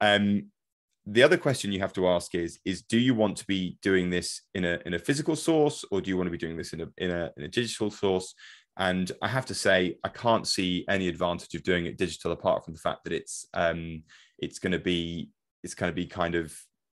Um, 0.00 0.50
the 1.06 1.22
other 1.22 1.36
question 1.36 1.72
you 1.72 1.80
have 1.80 1.92
to 1.92 2.08
ask 2.08 2.34
is 2.34 2.58
is 2.64 2.82
do 2.82 2.98
you 2.98 3.14
want 3.14 3.36
to 3.36 3.46
be 3.46 3.76
doing 3.82 4.08
this 4.08 4.42
in 4.54 4.64
a 4.64 4.80
in 4.86 4.94
a 4.94 4.98
physical 4.98 5.36
source 5.36 5.84
or 5.90 6.00
do 6.00 6.08
you 6.08 6.16
want 6.16 6.26
to 6.26 6.30
be 6.30 6.38
doing 6.38 6.56
this 6.56 6.72
in 6.72 6.80
a 6.80 6.88
in 6.96 7.10
a, 7.10 7.30
in 7.36 7.42
a 7.44 7.48
digital 7.48 7.90
source 7.90 8.34
and 8.76 9.10
I 9.22 9.28
have 9.28 9.46
to 9.46 9.54
say, 9.54 9.98
I 10.02 10.08
can't 10.08 10.46
see 10.46 10.84
any 10.88 11.08
advantage 11.08 11.54
of 11.54 11.62
doing 11.62 11.86
it 11.86 11.96
digital 11.96 12.32
apart 12.32 12.64
from 12.64 12.74
the 12.74 12.80
fact 12.80 13.04
that 13.04 13.12
it's 13.12 13.46
um, 13.54 14.02
it's 14.38 14.58
going 14.58 14.72
to 14.72 14.78
be 14.78 15.30
it's 15.62 15.74
going 15.74 15.90
to 15.90 15.94
be 15.94 16.06
kind 16.06 16.34
of 16.34 16.54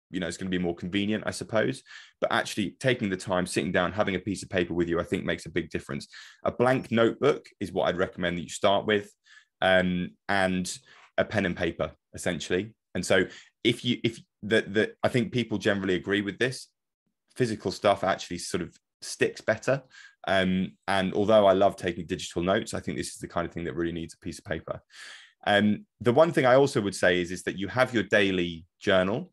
you 0.09 0.19
know 0.19 0.27
it's 0.27 0.37
going 0.37 0.49
to 0.49 0.57
be 0.57 0.63
more 0.63 0.75
convenient, 0.75 1.23
I 1.27 1.31
suppose. 1.31 1.83
But 2.19 2.31
actually, 2.31 2.75
taking 2.79 3.09
the 3.09 3.17
time, 3.17 3.45
sitting 3.45 3.71
down, 3.71 3.91
having 3.91 4.15
a 4.15 4.19
piece 4.19 4.41
of 4.41 4.49
paper 4.49 4.73
with 4.73 4.89
you, 4.89 4.99
I 4.99 5.03
think 5.03 5.23
makes 5.23 5.45
a 5.45 5.51
big 5.51 5.69
difference. 5.69 6.07
A 6.43 6.51
blank 6.51 6.91
notebook 6.91 7.45
is 7.59 7.71
what 7.71 7.87
I'd 7.87 7.97
recommend 7.97 8.37
that 8.37 8.43
you 8.43 8.49
start 8.49 8.87
with, 8.87 9.11
um, 9.61 10.11
and 10.29 10.75
a 11.17 11.25
pen 11.25 11.45
and 11.45 11.55
paper 11.55 11.91
essentially. 12.13 12.73
And 12.95 13.05
so, 13.05 13.25
if 13.63 13.85
you 13.85 13.99
if 14.03 14.19
that 14.43 14.73
that 14.73 14.93
I 15.03 15.09
think 15.09 15.31
people 15.31 15.59
generally 15.59 15.93
agree 15.93 16.21
with 16.21 16.39
this, 16.39 16.69
physical 17.35 17.71
stuff 17.71 18.03
actually 18.03 18.39
sort 18.39 18.63
of 18.63 18.75
sticks 19.01 19.41
better. 19.41 19.83
Um, 20.27 20.73
and 20.87 21.13
although 21.13 21.47
I 21.47 21.53
love 21.53 21.75
taking 21.75 22.05
digital 22.05 22.43
notes, 22.43 22.73
I 22.73 22.79
think 22.79 22.97
this 22.97 23.13
is 23.13 23.17
the 23.17 23.27
kind 23.27 23.47
of 23.47 23.53
thing 23.53 23.63
that 23.63 23.75
really 23.75 23.93
needs 23.93 24.13
a 24.13 24.23
piece 24.23 24.39
of 24.39 24.45
paper. 24.45 24.81
Um, 25.45 25.85
the 26.01 26.13
one 26.13 26.31
thing 26.33 26.45
I 26.45 26.55
also 26.55 26.81
would 26.81 26.95
say 26.95 27.21
is, 27.21 27.31
is 27.31 27.43
that 27.43 27.57
you 27.57 27.69
have 27.69 27.93
your 27.93 28.03
daily 28.03 28.65
journal, 28.79 29.31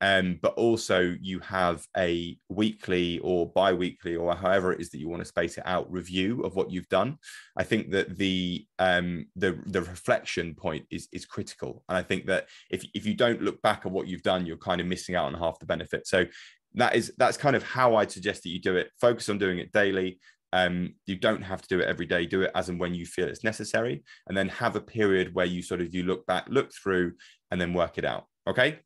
um, 0.00 0.38
but 0.42 0.52
also 0.54 1.16
you 1.22 1.38
have 1.38 1.86
a 1.96 2.36
weekly 2.50 3.20
or 3.20 3.50
bi-weekly 3.50 4.16
or 4.16 4.34
however 4.34 4.72
it 4.72 4.80
is 4.80 4.90
that 4.90 4.98
you 4.98 5.08
want 5.08 5.22
to 5.22 5.28
space 5.28 5.56
it 5.56 5.64
out 5.64 5.90
review 5.90 6.42
of 6.42 6.54
what 6.56 6.70
you've 6.70 6.88
done. 6.88 7.16
I 7.56 7.62
think 7.62 7.90
that 7.92 8.18
the 8.18 8.66
um, 8.78 9.26
the 9.36 9.58
the 9.64 9.80
reflection 9.80 10.54
point 10.54 10.84
is 10.90 11.08
is 11.12 11.24
critical, 11.24 11.82
and 11.88 11.96
I 11.96 12.02
think 12.02 12.26
that 12.26 12.48
if 12.70 12.84
if 12.92 13.06
you 13.06 13.14
don't 13.14 13.40
look 13.40 13.62
back 13.62 13.86
at 13.86 13.92
what 13.92 14.06
you've 14.06 14.22
done, 14.22 14.44
you're 14.44 14.58
kind 14.58 14.82
of 14.82 14.86
missing 14.86 15.14
out 15.14 15.32
on 15.32 15.40
half 15.40 15.58
the 15.58 15.66
benefit. 15.66 16.06
So 16.06 16.26
that 16.74 16.94
is 16.96 17.12
that's 17.16 17.36
kind 17.36 17.56
of 17.56 17.62
how 17.62 17.94
I'd 17.94 18.10
suggest 18.10 18.42
that 18.42 18.50
you 18.50 18.60
do 18.60 18.76
it. 18.76 18.90
Focus 19.00 19.28
on 19.28 19.38
doing 19.38 19.58
it 19.58 19.72
daily. 19.72 20.18
Um, 20.54 20.94
you 21.06 21.16
don't 21.16 21.42
have 21.42 21.60
to 21.62 21.68
do 21.68 21.80
it 21.80 21.88
every 21.88 22.06
day. 22.06 22.26
Do 22.26 22.42
it 22.42 22.52
as 22.54 22.68
and 22.68 22.78
when 22.78 22.94
you 22.94 23.06
feel 23.06 23.26
it's 23.26 23.42
necessary, 23.42 24.04
and 24.28 24.36
then 24.36 24.48
have 24.48 24.76
a 24.76 24.80
period 24.80 25.34
where 25.34 25.46
you 25.46 25.62
sort 25.62 25.80
of 25.80 25.92
you 25.92 26.04
look 26.04 26.24
back, 26.26 26.46
look 26.48 26.70
through, 26.72 27.14
and 27.50 27.60
then 27.60 27.74
work 27.74 27.98
it 27.98 28.04
out. 28.04 28.26
Okay. 28.48 28.78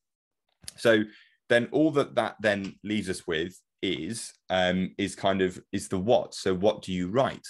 So 0.76 1.02
then 1.50 1.68
all 1.70 1.90
that 1.92 2.14
that 2.14 2.36
then 2.40 2.74
leaves 2.82 3.10
us 3.10 3.26
with 3.26 3.54
is 3.82 4.32
um, 4.48 4.94
is 4.96 5.14
kind 5.14 5.42
of 5.42 5.60
is 5.70 5.88
the 5.88 5.98
what. 5.98 6.34
So 6.34 6.54
what 6.54 6.80
do 6.80 6.92
you 6.92 7.08
write? 7.08 7.46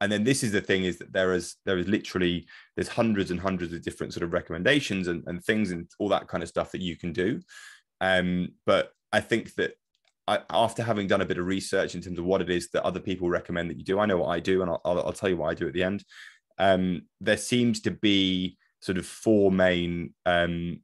And 0.00 0.10
then 0.10 0.24
this 0.24 0.42
is 0.42 0.52
the 0.52 0.62
thing 0.62 0.84
is 0.84 0.96
that 0.98 1.12
there 1.12 1.34
is 1.34 1.56
there 1.66 1.76
is 1.76 1.88
literally 1.88 2.46
there's 2.74 2.88
hundreds 2.88 3.30
and 3.30 3.38
hundreds 3.38 3.74
of 3.74 3.82
different 3.82 4.14
sort 4.14 4.22
of 4.22 4.32
recommendations 4.32 5.08
and, 5.08 5.22
and 5.26 5.44
things 5.44 5.72
and 5.72 5.90
all 5.98 6.08
that 6.08 6.26
kind 6.26 6.42
of 6.42 6.48
stuff 6.48 6.72
that 6.72 6.80
you 6.80 6.96
can 6.96 7.12
do. 7.12 7.40
Um, 8.00 8.54
but 8.64 8.92
I 9.12 9.20
think 9.20 9.54
that 9.56 9.74
I, 10.28 10.40
after 10.50 10.82
having 10.82 11.06
done 11.06 11.22
a 11.22 11.26
bit 11.26 11.38
of 11.38 11.46
research 11.46 11.94
in 11.94 12.02
terms 12.02 12.18
of 12.18 12.24
what 12.24 12.42
it 12.42 12.50
is 12.50 12.68
that 12.70 12.84
other 12.84 13.00
people 13.00 13.28
recommend 13.28 13.70
that 13.70 13.78
you 13.78 13.84
do, 13.84 13.98
I 13.98 14.06
know 14.06 14.18
what 14.18 14.28
I 14.28 14.40
do, 14.40 14.62
and 14.62 14.70
I'll, 14.70 14.80
I'll, 14.84 15.06
I'll 15.06 15.12
tell 15.12 15.28
you 15.28 15.38
what 15.38 15.50
I 15.50 15.54
do 15.54 15.66
at 15.66 15.72
the 15.72 15.82
end. 15.82 16.04
Um, 16.58 17.02
there 17.20 17.36
seems 17.36 17.80
to 17.80 17.90
be 17.90 18.58
sort 18.80 18.98
of 18.98 19.06
four 19.06 19.50
main, 19.50 20.14
um, 20.26 20.80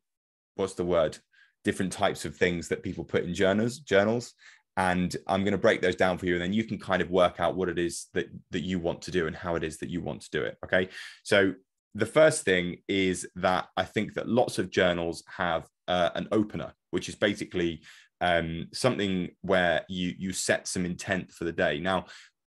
what's 0.57 0.75
the 0.75 0.85
word? 0.85 1.19
Different 1.63 1.93
types 1.93 2.25
of 2.25 2.37
things 2.37 2.69
that 2.69 2.83
people 2.83 3.05
put 3.05 3.25
in 3.25 3.35
journals. 3.35 3.79
Journals, 3.79 4.35
and 4.77 5.15
I'm 5.27 5.45
going 5.45 5.53
to 5.53 5.59
break 5.59 5.83
those 5.83 5.97
down 5.97 6.19
for 6.19 6.27
you, 6.27 6.35
and 6.35 6.43
then 6.43 6.53
you 6.53 6.65
can 6.65 6.79
kind 6.79 7.03
of 7.03 7.11
work 7.11 7.39
out 7.39 7.57
what 7.57 7.69
it 7.69 7.79
is 7.79 8.07
that 8.15 8.27
that 8.51 8.63
you 8.63 8.79
want 8.79 9.03
to 9.03 9.11
do 9.11 9.27
and 9.27 9.37
how 9.37 9.55
it 9.57 9.65
is 9.65 9.79
that 9.79 9.91
you 9.91 10.01
want 10.01 10.23
to 10.23 10.31
do 10.31 10.43
it. 10.43 10.57
Okay, 10.65 10.89
so 11.23 11.55
the 11.95 12.07
first 12.07 12.45
thing 12.45 12.79
is 12.89 13.27
that 13.37 13.69
I 13.77 13.85
think 13.85 14.15
that 14.15 14.29
lots 14.29 14.59
of 14.59 14.71
journals 14.71 15.23
have 15.29 15.69
uh, 15.87 16.11
an 16.15 16.29
opener, 16.33 16.73
which 16.91 17.09
is 17.09 17.15
basically 17.15 17.83
um, 18.25 18.69
something 18.73 19.29
where 19.43 19.85
you 19.89 20.15
you 20.19 20.33
set 20.33 20.67
some 20.67 20.87
intent 20.87 21.31
for 21.31 21.45
the 21.45 21.53
day. 21.53 21.79
Now, 21.79 22.07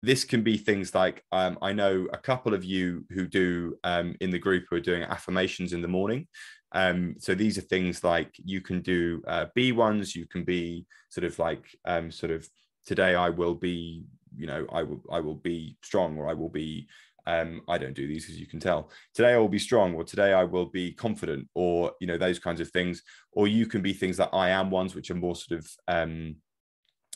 this 0.02 0.24
can 0.24 0.42
be 0.42 0.58
things 0.58 0.96
like 0.96 1.24
um, 1.34 1.58
I 1.62 1.74
know 1.74 2.08
a 2.14 2.18
couple 2.18 2.54
of 2.54 2.64
you 2.64 3.06
who 3.10 3.28
do 3.28 3.76
um, 3.84 4.16
in 4.22 4.30
the 4.30 4.40
group 4.40 4.64
who 4.70 4.78
are 4.78 4.90
doing 4.92 5.04
affirmations 5.04 5.74
in 5.74 5.82
the 5.82 5.88
morning. 5.90 6.28
Um, 6.72 7.16
so 7.20 7.36
these 7.36 7.58
are 7.58 7.68
things 7.74 8.02
like 8.02 8.32
you 8.38 8.62
can 8.62 8.82
do 8.82 9.22
uh, 9.28 9.48
B 9.56 9.74
ones. 9.74 10.16
You 10.16 10.26
can 10.26 10.46
be 10.46 10.86
sort 11.10 11.26
of 11.26 11.38
like 11.38 11.66
um, 11.84 12.12
sort 12.12 12.32
of 12.32 12.48
today 12.86 13.16
I 13.16 13.30
will 13.30 13.56
be 13.56 14.06
you 14.38 14.48
know 14.48 14.66
I 14.72 14.84
will 14.84 15.04
I 15.12 15.20
will 15.20 15.36
be 15.36 15.78
strong 15.84 16.18
or 16.18 16.30
I 16.30 16.34
will 16.34 16.54
be 16.64 16.88
um, 17.28 17.62
I 17.68 17.78
don't 17.78 17.94
do 17.94 18.08
these 18.08 18.30
as 18.30 18.40
you 18.40 18.48
can 18.48 18.60
tell. 18.60 18.90
Today 19.14 19.34
I 19.34 19.38
will 19.38 19.50
be 19.50 19.60
strong, 19.60 19.94
or 19.94 20.06
today 20.06 20.34
I 20.34 20.46
will 20.46 20.66
be 20.66 20.94
confident, 20.94 21.48
or 21.54 21.92
you 22.00 22.08
know 22.08 22.18
those 22.18 22.40
kinds 22.40 22.62
of 22.62 22.72
things. 22.72 23.04
Or 23.34 23.48
you 23.48 23.68
can 23.68 23.82
be 23.82 23.94
things 23.94 24.18
that 24.18 24.30
I 24.34 24.50
am 24.50 24.72
ones, 24.72 24.96
which 24.96 25.12
are 25.12 25.16
more 25.16 25.36
sort 25.36 25.60
of 25.60 25.70
um, 25.90 26.38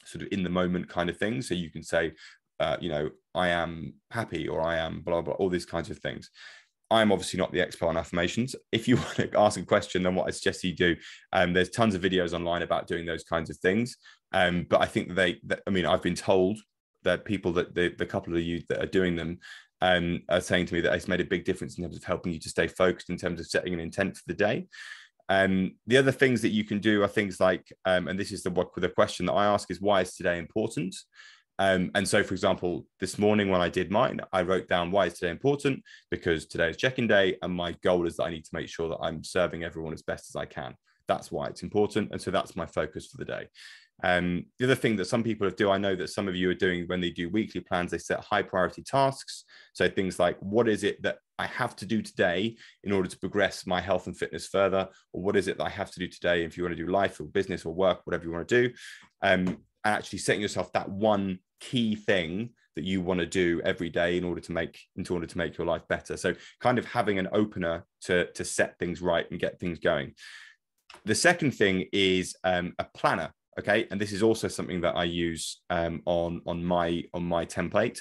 sort 0.06 0.24
of 0.24 0.28
in 0.32 0.44
the 0.44 0.50
moment 0.50 0.90
kind 0.90 1.10
of 1.10 1.18
things. 1.18 1.48
So 1.48 1.56
you 1.56 1.72
can 1.72 1.82
say, 1.82 2.12
uh, 2.60 2.76
you 2.82 2.90
know, 2.90 3.10
I 3.34 3.48
am 3.50 3.94
happy, 4.12 4.50
or 4.50 4.62
I 4.62 4.78
am 4.78 5.00
blah 5.00 5.22
blah, 5.22 5.34
all 5.36 5.50
these 5.50 5.66
kinds 5.66 5.90
of 5.90 6.00
things. 6.00 6.30
I'm 6.92 7.14
obviously 7.14 7.40
not 7.40 7.54
the 7.54 7.62
expert 7.62 7.88
on 7.88 7.96
affirmations. 7.96 8.54
If 8.74 8.90
you 8.90 8.98
want 8.98 9.16
to 9.16 9.40
ask 9.40 9.58
a 9.58 9.64
question, 9.64 10.04
then 10.04 10.16
what 10.16 10.28
I 10.28 10.32
suggest 10.32 10.66
you 10.66 10.76
do, 10.76 10.98
um, 11.32 11.54
there's 11.54 11.70
tons 11.70 11.96
of 11.96 12.02
videos 12.02 12.34
online 12.34 12.64
about 12.64 12.88
doing 12.88 13.06
those 13.06 13.24
kinds 13.24 13.50
of 13.50 13.58
things. 13.58 13.96
Um, 14.34 14.66
but 14.70 14.82
I 14.82 14.88
think 14.88 15.16
they, 15.16 15.40
that, 15.46 15.62
I 15.66 15.70
mean, 15.70 15.86
I've 15.86 16.02
been 16.02 16.16
told 16.16 16.60
that 17.04 17.24
people 17.26 17.54
that 17.54 17.74
the, 17.74 17.94
the 17.98 18.06
couple 18.06 18.36
of 18.36 18.42
you 18.42 18.62
that 18.70 18.84
are 18.84 18.88
doing 18.88 19.16
them 19.16 19.40
um, 19.82 20.22
are 20.30 20.42
saying 20.42 20.68
to 20.68 20.74
me 20.74 20.82
that 20.82 20.94
it's 20.94 21.08
made 21.08 21.22
a 21.22 21.26
big 21.26 21.46
difference 21.46 21.78
in 21.78 21.84
terms 21.84 21.98
of 21.98 22.04
helping 22.04 22.32
you 22.32 22.40
to 22.40 22.50
stay 22.50 22.68
focused 22.68 23.10
in 23.10 23.18
terms 23.18 23.40
of 23.40 23.48
setting 23.48 23.74
an 23.74 23.80
intent 23.80 24.16
for 24.18 24.24
the 24.28 24.34
day. 24.34 24.68
Um, 25.30 25.76
the 25.88 25.98
other 25.98 26.12
things 26.12 26.42
that 26.42 26.50
you 26.50 26.64
can 26.64 26.80
do 26.80 27.04
are 27.04 27.08
things 27.08 27.40
like, 27.40 27.72
um, 27.86 28.08
and 28.08 28.20
this 28.20 28.32
is 28.32 28.44
the 28.44 28.52
the 28.78 28.90
question 28.90 29.26
that 29.28 29.34
I 29.34 29.46
ask 29.46 29.72
is 29.72 29.82
why 29.82 30.02
is 30.02 30.14
today 30.14 30.38
important? 30.38 30.96
Um, 31.58 31.92
and 31.96 32.08
so, 32.08 32.24
for 32.24 32.34
example, 32.34 32.86
this 33.00 33.18
morning 33.20 33.50
when 33.50 33.62
I 33.62 33.70
did 33.70 33.92
mine, 33.92 34.20
I 34.34 34.42
wrote 34.42 34.68
down 34.68 34.92
why 34.92 35.06
is 35.06 35.14
today 35.14 35.32
important 35.32 35.84
because 36.10 36.48
today 36.48 36.70
is 36.70 36.78
check-in 36.78 37.08
day, 37.08 37.38
and 37.42 37.54
my 37.54 37.74
goal 37.84 38.08
is 38.08 38.18
that 38.18 38.24
I 38.24 38.32
need 38.32 38.46
to 38.46 38.54
make 38.56 38.68
sure 38.68 38.90
that 38.90 39.00
I'm 39.02 39.24
serving 39.24 39.64
everyone 39.64 39.94
as 39.94 40.02
best 40.02 40.30
as 40.30 40.36
I 40.36 40.46
can. 40.46 40.76
That's 41.08 41.32
why 41.32 41.48
it's 41.48 41.64
important, 41.64 42.12
and 42.12 42.22
so 42.22 42.32
that's 42.32 42.56
my 42.56 42.66
focus 42.66 43.08
for 43.08 43.18
the 43.18 43.26
day. 43.26 43.48
Um, 44.04 44.46
the 44.58 44.66
other 44.66 44.76
thing 44.76 44.96
that 44.98 45.06
some 45.06 45.24
people 45.24 45.50
do, 45.50 45.70
I 45.70 45.78
know 45.78 45.96
that 45.96 46.10
some 46.10 46.28
of 46.28 46.36
you 46.36 46.50
are 46.50 46.56
doing 46.56 46.86
when 46.88 47.02
they 47.02 47.10
do 47.10 47.30
weekly 47.30 47.62
plans, 47.62 47.92
they 47.92 47.98
set 47.98 48.20
high 48.22 48.42
priority 48.42 48.84
tasks. 48.84 49.44
So 49.74 49.88
things 49.88 50.20
like, 50.20 50.38
what 50.40 50.68
is 50.68 50.84
it 50.84 51.02
that 51.04 51.18
I 51.38 51.46
have 51.48 51.76
to 51.78 51.86
do 51.86 52.02
today 52.02 52.58
in 52.84 52.92
order 52.92 53.08
to 53.08 53.20
progress 53.20 53.66
my 53.66 53.82
health 53.82 54.08
and 54.08 54.18
fitness 54.18 54.48
further? 54.48 54.88
Or 55.14 55.22
what 55.22 55.36
is 55.36 55.48
it 55.48 55.58
that 55.58 55.66
I 55.66 55.70
have 55.70 55.92
to 55.92 56.00
do 56.00 56.08
today 56.08 56.44
if 56.44 56.58
you 56.58 56.64
want 56.64 56.76
to 56.76 56.84
do 56.86 56.92
life 56.92 57.20
or 57.20 57.26
business 57.26 57.66
or 57.66 57.74
work, 57.74 58.02
whatever 58.06 58.26
you 58.26 58.32
want 58.32 58.48
to 58.48 58.68
do? 58.68 58.74
Um, 59.22 59.48
and 59.84 59.96
actually 59.96 60.20
setting 60.20 60.42
yourself 60.42 60.72
that 60.74 60.90
one 60.90 61.40
key 61.60 61.96
thing 61.96 62.52
that 62.76 62.86
you 62.86 63.02
want 63.02 63.20
to 63.20 63.26
do 63.26 63.62
every 63.64 63.90
day 63.90 64.18
in 64.18 64.24
order 64.24 64.42
to 64.42 64.52
make 64.52 64.80
in 64.96 65.06
order 65.10 65.26
to 65.26 65.38
make 65.38 65.58
your 65.58 65.68
life 65.68 65.82
better. 65.90 66.16
So 66.18 66.34
kind 66.60 66.78
of 66.78 66.86
having 66.86 67.20
an 67.20 67.28
opener 67.32 67.86
to, 68.02 68.32
to 68.32 68.46
set 68.46 68.80
things 68.80 69.02
right 69.02 69.30
and 69.30 69.40
get 69.40 69.60
things 69.60 69.80
going. 69.80 70.14
The 71.06 71.16
second 71.16 71.52
thing 71.52 71.88
is 71.92 72.36
um, 72.44 72.74
a 72.80 72.86
planner 72.86 73.32
okay? 73.60 73.88
And 73.92 74.00
this 74.00 74.12
is 74.12 74.24
also 74.24 74.48
something 74.48 74.82
that 74.82 74.96
i 74.96 75.04
use 75.04 75.62
um, 75.70 76.02
on 76.06 76.42
on 76.46 76.64
my 76.64 77.04
on 77.14 77.24
my 77.24 77.46
template. 77.46 78.00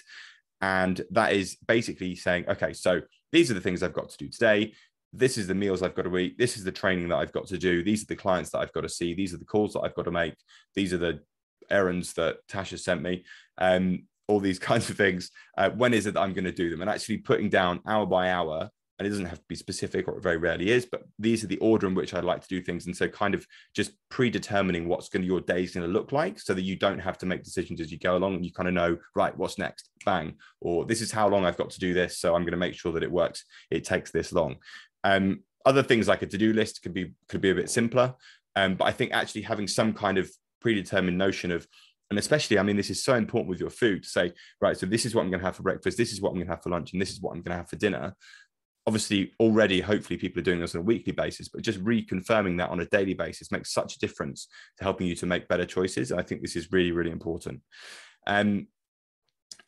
And 0.61 1.01
that 1.11 1.33
is 1.33 1.57
basically 1.67 2.15
saying 2.17 2.49
okay 2.49 2.73
so 2.73 3.01
these 3.33 3.51
are 3.51 3.55
the 3.55 3.61
things 3.61 3.83
i've 3.83 3.93
got 3.93 4.11
to 4.11 4.19
do 4.19 4.29
today. 4.29 4.73
This 5.13 5.39
is 5.39 5.47
the 5.47 5.55
meals 5.55 5.83
i've 5.83 5.95
got 5.95 6.03
to 6.03 6.19
eat. 6.19 6.39
This 6.39 6.57
is 6.57 6.65
the 6.65 6.73
training 6.73 7.09
that 7.09 7.17
i've 7.17 7.33
got 7.33 7.47
to 7.49 7.59
do. 7.59 7.83
These 7.83 8.03
are 8.03 8.07
the 8.07 8.17
clients 8.17 8.51
that 8.51 8.59
i've 8.59 8.73
got 8.73 8.83
to 8.83 8.89
see. 8.89 9.15
These 9.15 9.35
are 9.35 9.39
the 9.39 9.45
calls 9.45 9.73
that 9.73 9.81
i've 9.81 9.95
got 9.95 10.05
to 10.05 10.11
make. 10.11 10.35
These 10.75 10.93
are 10.93 10.99
the 10.99 11.21
errands 11.71 12.13
that 12.15 12.39
tasha 12.49 12.79
sent 12.79 13.03
me. 13.03 13.25
Um, 13.59 14.05
all 14.29 14.41
these 14.41 14.59
kinds 14.71 14.91
of 14.91 14.97
things. 14.97 15.31
Uh, 15.57 15.71
when 15.71 15.95
is 15.95 16.07
it 16.07 16.15
that 16.15 16.21
i'm 16.21 16.35
going 16.35 16.45
to 16.45 16.53
do 16.53 16.71
them? 16.71 16.81
And 16.81 16.91
actually 16.91 17.19
putting 17.19 17.49
down 17.49 17.81
hour 17.87 18.07
by 18.07 18.31
hour 18.31 18.71
and 19.01 19.07
it 19.07 19.11
doesn't 19.11 19.25
have 19.25 19.39
to 19.39 19.45
be 19.49 19.57
specific 19.57 20.07
or 20.07 20.19
it 20.19 20.23
very 20.23 20.37
rarely 20.37 20.71
is 20.71 20.85
but 20.85 21.05
these 21.19 21.43
are 21.43 21.47
the 21.47 21.57
order 21.57 21.87
in 21.87 21.95
which 21.95 22.13
i 22.13 22.21
like 22.21 22.43
to 22.43 22.49
do 22.49 22.61
things. 22.61 22.85
And 22.85 22.95
so 22.95 23.09
kind 23.09 23.35
of 23.35 23.47
just 23.75 23.93
predetermining 24.11 24.87
what's 24.87 25.09
going 25.09 25.23
to 25.23 25.27
your 25.27 25.41
day's 25.41 25.75
going 25.75 25.87
to 25.87 25.93
look 25.93 26.13
like 26.13 26.39
so 26.39 26.53
that 26.53 26.63
you 26.63 26.77
don't 26.77 26.99
have 26.99 27.17
to 27.19 27.27
make 27.27 27.43
decisions 27.43 27.81
as 27.81 27.91
you 27.91 27.99
go 27.99 28.17
along 28.17 28.35
and 28.35 28.45
you 28.45 28.53
kind 28.53 28.69
of 28.69 28.75
know 28.75 28.99
right 29.17 29.37
what's 29.37 29.59
next? 29.59 29.89
Bang. 30.05 30.35
Or 30.61 30.85
this 30.85 31.01
is 31.01 31.11
how 31.11 31.29
long 31.29 31.47
i've 31.47 31.57
got 31.57 31.71
to 31.71 31.81
do 31.81 31.95
this 31.95 32.19
so 32.19 32.35
i'm 32.35 32.43
going 32.43 32.53
to 32.53 32.59
make 32.59 32.75
sure 32.75 32.93
that 32.93 33.03
it 33.03 33.11
works 33.11 33.45
it 33.71 33.85
takes 33.85 34.11
this 34.11 34.33
long. 34.33 34.57
Um, 35.03 35.41
other 35.65 35.83
things 35.83 36.07
like 36.07 36.21
a 36.21 36.27
to-do 36.27 36.53
list 36.53 36.83
could 36.83 36.93
be 36.93 37.13
could 37.29 37.41
be 37.41 37.51
a 37.51 37.55
bit 37.55 37.71
simpler 37.71 38.15
um, 38.57 38.75
but 38.75 38.85
i 38.85 38.93
think 38.93 39.13
actually 39.13 39.43
having 39.43 39.69
some 39.69 39.93
kind 39.93 40.19
of 40.19 40.31
predetermined 40.61 41.17
notion 41.17 41.51
of 41.51 41.67
and 42.11 42.19
especially, 42.19 42.59
I 42.59 42.65
mean, 42.65 42.77
this 42.77 42.91
is 42.91 43.03
so 43.03 43.15
important 43.15 43.49
with 43.49 43.61
your 43.61 43.71
food 43.71 44.03
to 44.03 44.09
say, 44.09 44.33
right, 44.61 44.77
so 44.77 44.85
this 44.85 45.07
is 45.07 45.15
what 45.15 45.23
I'm 45.23 45.31
going 45.31 45.39
to 45.39 45.47
have 45.47 45.55
for 45.55 45.63
breakfast, 45.63 45.97
this 45.97 46.13
is 46.13 46.21
what 46.21 46.31
I'm 46.31 46.37
going 46.37 46.49
to 46.49 46.53
have 46.53 46.63
for 46.63 46.71
lunch, 46.71 46.93
and 46.93 47.01
this 47.01 47.13
is 47.13 47.21
what 47.21 47.31
I'm 47.31 47.43
going 47.43 47.53
to 47.53 47.59
have 47.59 47.69
for 47.69 47.77
dinner. 47.77 48.17
Obviously, 48.87 49.33
already, 49.39 49.81
hopefully, 49.81 50.19
people 50.19 50.41
are 50.41 50.45
doing 50.45 50.61
this 50.61 50.75
on 50.75 50.81
a 50.81 50.85
weekly 50.85 51.13
basis, 51.13 51.49
but 51.49 51.63
just 51.63 51.83
reconfirming 51.85 52.59
that 52.59 52.71
on 52.71 52.81
a 52.81 52.87
daily 52.87 53.15
basis 53.15 53.53
makes 53.53 53.73
such 53.73 53.97
a 53.97 53.99
difference 53.99 54.49
to 54.79 54.85
helping 54.85 55.07
you 55.07 55.15
to 55.17 55.27
make 55.27 55.49
better 55.49 55.67
choices. 55.67 56.13
I 56.13 56.23
think 56.23 56.41
this 56.41 56.57
is 56.57 56.73
really, 56.73 56.93
really 56.93 57.11
important. 57.11 57.61
Um, 58.27 58.67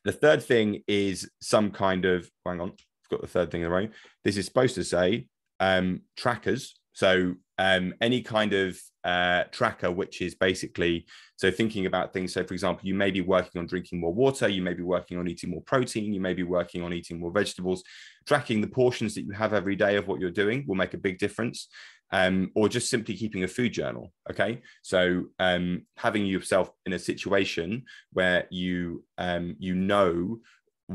the 0.05 0.13
third 0.13 0.43
thing 0.43 0.83
is 0.89 1.31
some 1.41 1.71
kind 1.71 2.05
of, 2.05 2.29
hang 2.45 2.61
on, 2.61 2.71
I've 2.71 3.11
got 3.11 3.21
the 3.21 3.29
third 3.29 3.51
thing 3.51 3.61
in 3.61 3.69
the 3.69 3.75
row. 3.75 3.89
This 4.25 4.37
is 4.37 4.47
supposed 4.47 4.75
to 4.77 4.85
say 4.85 5.29
um, 5.61 6.03
trackers. 6.17 6.75
So 6.93 7.35
um, 7.63 7.95
any 8.01 8.23
kind 8.23 8.53
of 8.55 8.77
uh, 9.05 9.45
tracker, 9.53 9.89
which 9.89 10.21
is 10.21 10.35
basically 10.35 11.07
so 11.37 11.49
thinking 11.49 11.87
about 11.87 12.13
things. 12.13 12.33
So, 12.35 12.43
for 12.43 12.55
example, 12.55 12.89
you 12.89 12.95
may 12.95 13.13
be 13.13 13.21
working 13.21 13.61
on 13.61 13.69
drinking 13.69 14.01
more 14.01 14.13
water, 14.13 14.49
you 14.49 14.63
may 14.63 14.75
be 14.75 14.83
working 14.83 15.17
on 15.17 15.29
eating 15.29 15.51
more 15.51 15.63
protein, 15.63 16.13
you 16.13 16.21
may 16.21 16.35
be 16.35 16.43
working 16.43 16.83
on 16.83 16.93
eating 16.93 17.21
more 17.21 17.31
vegetables. 17.31 17.85
Tracking 18.27 18.61
the 18.61 18.67
portions 18.67 19.15
that 19.15 19.23
you 19.23 19.31
have 19.31 19.55
every 19.55 19.77
day 19.77 19.95
of 19.95 20.09
what 20.09 20.19
you're 20.19 20.33
doing 20.33 20.65
will 20.67 20.75
make 20.75 20.95
a 20.95 20.99
big 20.99 21.19
difference. 21.19 21.69
Um, 22.11 22.51
or 22.57 22.69
just 22.69 22.91
simply 22.91 23.17
keeping 23.17 23.45
a 23.45 23.49
food 23.49 23.73
journal. 23.73 24.13
Okay, 24.29 24.61
so 24.83 25.27
um, 25.39 25.87
having 25.97 26.27
yourself 26.27 26.69
in 26.85 26.93
a 26.93 26.99
situation 26.99 27.85
where 28.13 28.49
you 28.51 29.05
um, 29.19 29.55
you 29.61 29.75
know 29.77 30.41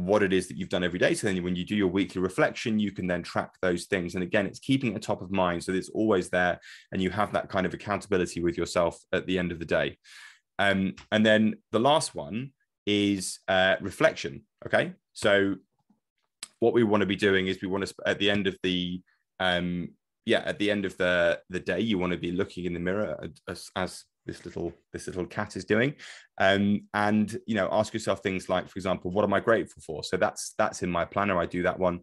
what 0.05 0.23
it 0.23 0.33
is 0.33 0.47
that 0.47 0.57
you've 0.57 0.69
done 0.69 0.83
every 0.83 0.99
day. 0.99 1.13
So 1.13 1.27
then 1.27 1.43
when 1.43 1.55
you 1.55 1.65
do 1.65 1.75
your 1.75 1.87
weekly 1.87 2.21
reflection, 2.21 2.79
you 2.79 2.91
can 2.91 3.07
then 3.07 3.23
track 3.23 3.53
those 3.61 3.85
things. 3.85 4.15
And 4.15 4.23
again, 4.23 4.45
it's 4.45 4.59
keeping 4.59 4.95
it 4.95 5.01
top 5.01 5.21
of 5.21 5.31
mind 5.31 5.63
so 5.63 5.71
that 5.71 5.77
it's 5.77 5.89
always 5.89 6.29
there 6.29 6.59
and 6.91 7.01
you 7.01 7.09
have 7.09 7.33
that 7.33 7.49
kind 7.49 7.65
of 7.65 7.73
accountability 7.73 8.41
with 8.41 8.57
yourself 8.57 8.99
at 9.11 9.25
the 9.25 9.39
end 9.39 9.51
of 9.51 9.59
the 9.59 9.65
day. 9.65 9.97
Um, 10.59 10.95
and 11.11 11.25
then 11.25 11.55
the 11.71 11.79
last 11.79 12.15
one 12.15 12.51
is 12.85 13.39
uh, 13.47 13.75
reflection. 13.81 14.43
Okay. 14.65 14.93
So 15.13 15.55
what 16.59 16.73
we 16.73 16.83
want 16.83 17.01
to 17.01 17.07
be 17.07 17.15
doing 17.15 17.47
is 17.47 17.61
we 17.61 17.67
want 17.67 17.85
to, 17.85 17.93
at 18.05 18.19
the 18.19 18.29
end 18.29 18.47
of 18.47 18.57
the, 18.63 19.01
um, 19.39 19.89
yeah, 20.25 20.41
at 20.45 20.59
the 20.59 20.69
end 20.71 20.85
of 20.85 20.97
the 20.97 21.39
the 21.49 21.59
day, 21.59 21.79
you 21.79 21.97
want 21.97 22.11
to 22.11 22.19
be 22.19 22.31
looking 22.31 22.65
in 22.65 22.73
the 22.73 22.79
mirror 22.79 23.29
as, 23.47 23.69
as 23.75 24.03
this 24.27 24.45
little 24.45 24.73
this 24.93 25.07
little 25.07 25.25
cat 25.25 25.55
is 25.55 25.65
doing. 25.65 25.95
Um, 26.37 26.81
and 26.93 27.35
you 27.47 27.55
know 27.55 27.69
ask 27.71 27.93
yourself 27.93 28.21
things 28.21 28.49
like 28.49 28.67
for 28.67 28.77
example 28.77 29.09
what 29.11 29.23
am 29.23 29.33
i 29.33 29.39
grateful 29.39 29.81
for? 29.81 30.03
So 30.03 30.17
that's 30.17 30.53
that's 30.57 30.83
in 30.83 30.91
my 30.91 31.05
planner. 31.05 31.39
I 31.39 31.45
do 31.45 31.63
that 31.63 31.79
one. 31.79 32.01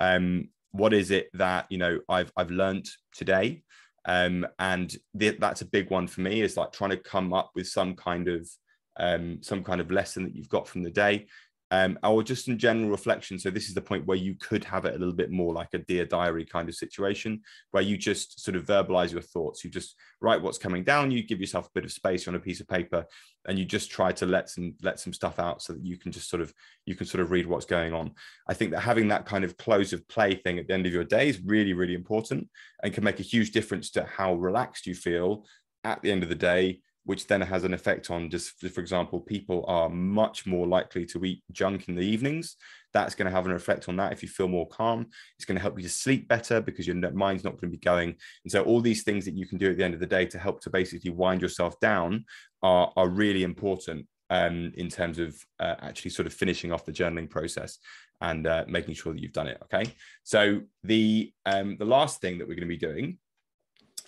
Um, 0.00 0.48
what 0.72 0.92
is 0.92 1.10
it 1.10 1.28
that 1.34 1.66
you 1.70 1.78
know 1.78 2.00
i've 2.08 2.32
i've 2.36 2.50
learned 2.50 2.88
today? 3.12 3.62
Um, 4.06 4.46
and 4.58 4.94
th- 5.18 5.38
that's 5.38 5.62
a 5.62 5.66
big 5.66 5.90
one 5.90 6.06
for 6.06 6.20
me 6.20 6.42
is 6.42 6.56
like 6.56 6.72
trying 6.72 6.90
to 6.90 6.98
come 6.98 7.32
up 7.32 7.50
with 7.54 7.66
some 7.66 7.94
kind 7.94 8.28
of 8.28 8.48
um, 8.96 9.38
some 9.42 9.64
kind 9.64 9.80
of 9.80 9.90
lesson 9.90 10.24
that 10.24 10.36
you've 10.36 10.48
got 10.48 10.68
from 10.68 10.82
the 10.82 10.90
day 10.90 11.26
um, 11.70 11.98
or 12.02 12.22
just 12.22 12.48
in 12.48 12.58
general 12.58 12.90
reflection. 12.90 13.38
So 13.38 13.50
this 13.50 13.68
is 13.68 13.74
the 13.74 13.80
point 13.80 14.06
where 14.06 14.16
you 14.16 14.34
could 14.34 14.64
have 14.64 14.84
it 14.84 14.94
a 14.94 14.98
little 14.98 15.14
bit 15.14 15.30
more 15.30 15.52
like 15.52 15.74
a 15.74 15.78
dear 15.78 16.04
diary 16.04 16.44
kind 16.44 16.68
of 16.68 16.74
situation, 16.74 17.40
where 17.70 17.82
you 17.82 17.96
just 17.96 18.44
sort 18.44 18.56
of 18.56 18.66
verbalize 18.66 19.12
your 19.12 19.22
thoughts. 19.22 19.64
You 19.64 19.70
just 19.70 19.96
write 20.20 20.42
what's 20.42 20.58
coming 20.58 20.84
down. 20.84 21.10
You 21.10 21.22
give 21.22 21.40
yourself 21.40 21.66
a 21.66 21.72
bit 21.74 21.84
of 21.84 21.92
space 21.92 22.28
on 22.28 22.34
a 22.34 22.40
piece 22.40 22.60
of 22.60 22.68
paper, 22.68 23.06
and 23.46 23.58
you 23.58 23.64
just 23.64 23.90
try 23.90 24.12
to 24.12 24.26
let 24.26 24.48
some 24.50 24.74
let 24.82 25.00
some 25.00 25.12
stuff 25.12 25.38
out 25.38 25.62
so 25.62 25.72
that 25.72 25.84
you 25.84 25.96
can 25.96 26.12
just 26.12 26.28
sort 26.28 26.42
of 26.42 26.52
you 26.86 26.94
can 26.94 27.06
sort 27.06 27.22
of 27.22 27.30
read 27.30 27.46
what's 27.46 27.66
going 27.66 27.92
on. 27.92 28.12
I 28.48 28.54
think 28.54 28.70
that 28.72 28.80
having 28.80 29.08
that 29.08 29.26
kind 29.26 29.44
of 29.44 29.56
close 29.56 29.92
of 29.92 30.06
play 30.08 30.34
thing 30.34 30.58
at 30.58 30.68
the 30.68 30.74
end 30.74 30.86
of 30.86 30.92
your 30.92 31.04
day 31.04 31.28
is 31.28 31.40
really 31.44 31.72
really 31.72 31.94
important 31.94 32.48
and 32.82 32.92
can 32.92 33.04
make 33.04 33.20
a 33.20 33.24
huge 33.24 33.52
difference 33.52 33.90
to 33.92 34.04
how 34.04 34.34
relaxed 34.34 34.86
you 34.86 34.94
feel 34.94 35.44
at 35.82 36.02
the 36.02 36.10
end 36.10 36.22
of 36.22 36.28
the 36.28 36.34
day 36.34 36.80
which 37.04 37.26
then 37.26 37.40
has 37.40 37.64
an 37.64 37.74
effect 37.74 38.10
on 38.10 38.30
just 38.30 38.58
for 38.60 38.80
example 38.80 39.20
people 39.20 39.64
are 39.68 39.88
much 39.88 40.46
more 40.46 40.66
likely 40.66 41.04
to 41.04 41.24
eat 41.24 41.42
junk 41.52 41.88
in 41.88 41.94
the 41.94 42.02
evenings. 42.02 42.56
That's 42.92 43.14
going 43.14 43.26
to 43.26 43.32
have 43.32 43.46
an 43.46 43.52
effect 43.52 43.88
on 43.88 43.96
that. 43.96 44.12
If 44.12 44.22
you 44.22 44.28
feel 44.28 44.48
more 44.48 44.68
calm 44.68 45.06
it's 45.36 45.44
going 45.44 45.56
to 45.56 45.62
help 45.62 45.76
you 45.78 45.82
to 45.84 45.90
sleep 45.90 46.28
better 46.28 46.60
because 46.60 46.86
your 46.86 46.96
mind's 47.12 47.44
not 47.44 47.52
going 47.52 47.70
to 47.72 47.76
be 47.76 47.84
going. 47.84 48.16
And 48.44 48.52
so 48.52 48.62
all 48.62 48.80
these 48.80 49.02
things 49.02 49.24
that 49.24 49.34
you 49.34 49.46
can 49.46 49.58
do 49.58 49.70
at 49.70 49.76
the 49.76 49.84
end 49.84 49.94
of 49.94 50.00
the 50.00 50.06
day 50.06 50.26
to 50.26 50.38
help 50.38 50.60
to 50.62 50.70
basically 50.70 51.10
wind 51.10 51.42
yourself 51.42 51.78
down 51.80 52.24
are, 52.62 52.92
are 52.96 53.08
really 53.08 53.42
important 53.42 54.06
um, 54.30 54.72
in 54.76 54.88
terms 54.88 55.18
of 55.18 55.36
uh, 55.60 55.74
actually 55.80 56.10
sort 56.10 56.26
of 56.26 56.32
finishing 56.32 56.72
off 56.72 56.84
the 56.84 56.92
journaling 56.92 57.28
process 57.28 57.78
and 58.20 58.46
uh, 58.46 58.64
making 58.66 58.94
sure 58.94 59.12
that 59.12 59.20
you've 59.20 59.32
done 59.32 59.48
it 59.48 59.58
okay? 59.64 59.92
So 60.22 60.62
the 60.82 61.32
um, 61.46 61.76
the 61.78 61.84
last 61.84 62.20
thing 62.20 62.38
that 62.38 62.48
we're 62.48 62.54
going 62.54 62.62
to 62.62 62.66
be 62.66 62.76
doing 62.76 63.18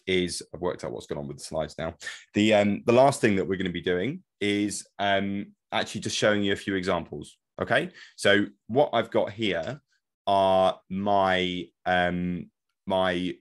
is 0.07 0.43
I've 0.55 0.61
worked 0.61 0.85
out 0.85 0.93
what's 0.93 1.07
going 1.07 1.19
on 1.19 1.29
with 1.29 1.39
the 1.39 1.45
slides 1.45 1.75
now. 1.79 1.95
The 2.35 2.55
um, 2.55 2.83
the 2.87 2.93
last 2.93 3.21
thing 3.21 3.37
that 3.37 3.45
we're 3.45 3.57
going 3.57 3.67
to 3.67 3.73
be 3.73 3.83
doing 3.83 4.23
is 4.41 4.87
um, 4.99 5.47
actually 5.73 6.03
just 6.03 6.17
showing 6.17 6.43
you 6.43 6.53
a 6.53 6.57
few 6.57 6.75
examples. 6.75 7.37
Okay, 7.61 7.91
so 8.17 8.47
what 8.67 8.91
I've 8.93 9.11
got 9.11 9.33
here 9.33 9.81
are 10.27 10.79
my 10.91 11.67
um, 11.85 12.51
my 12.87 13.35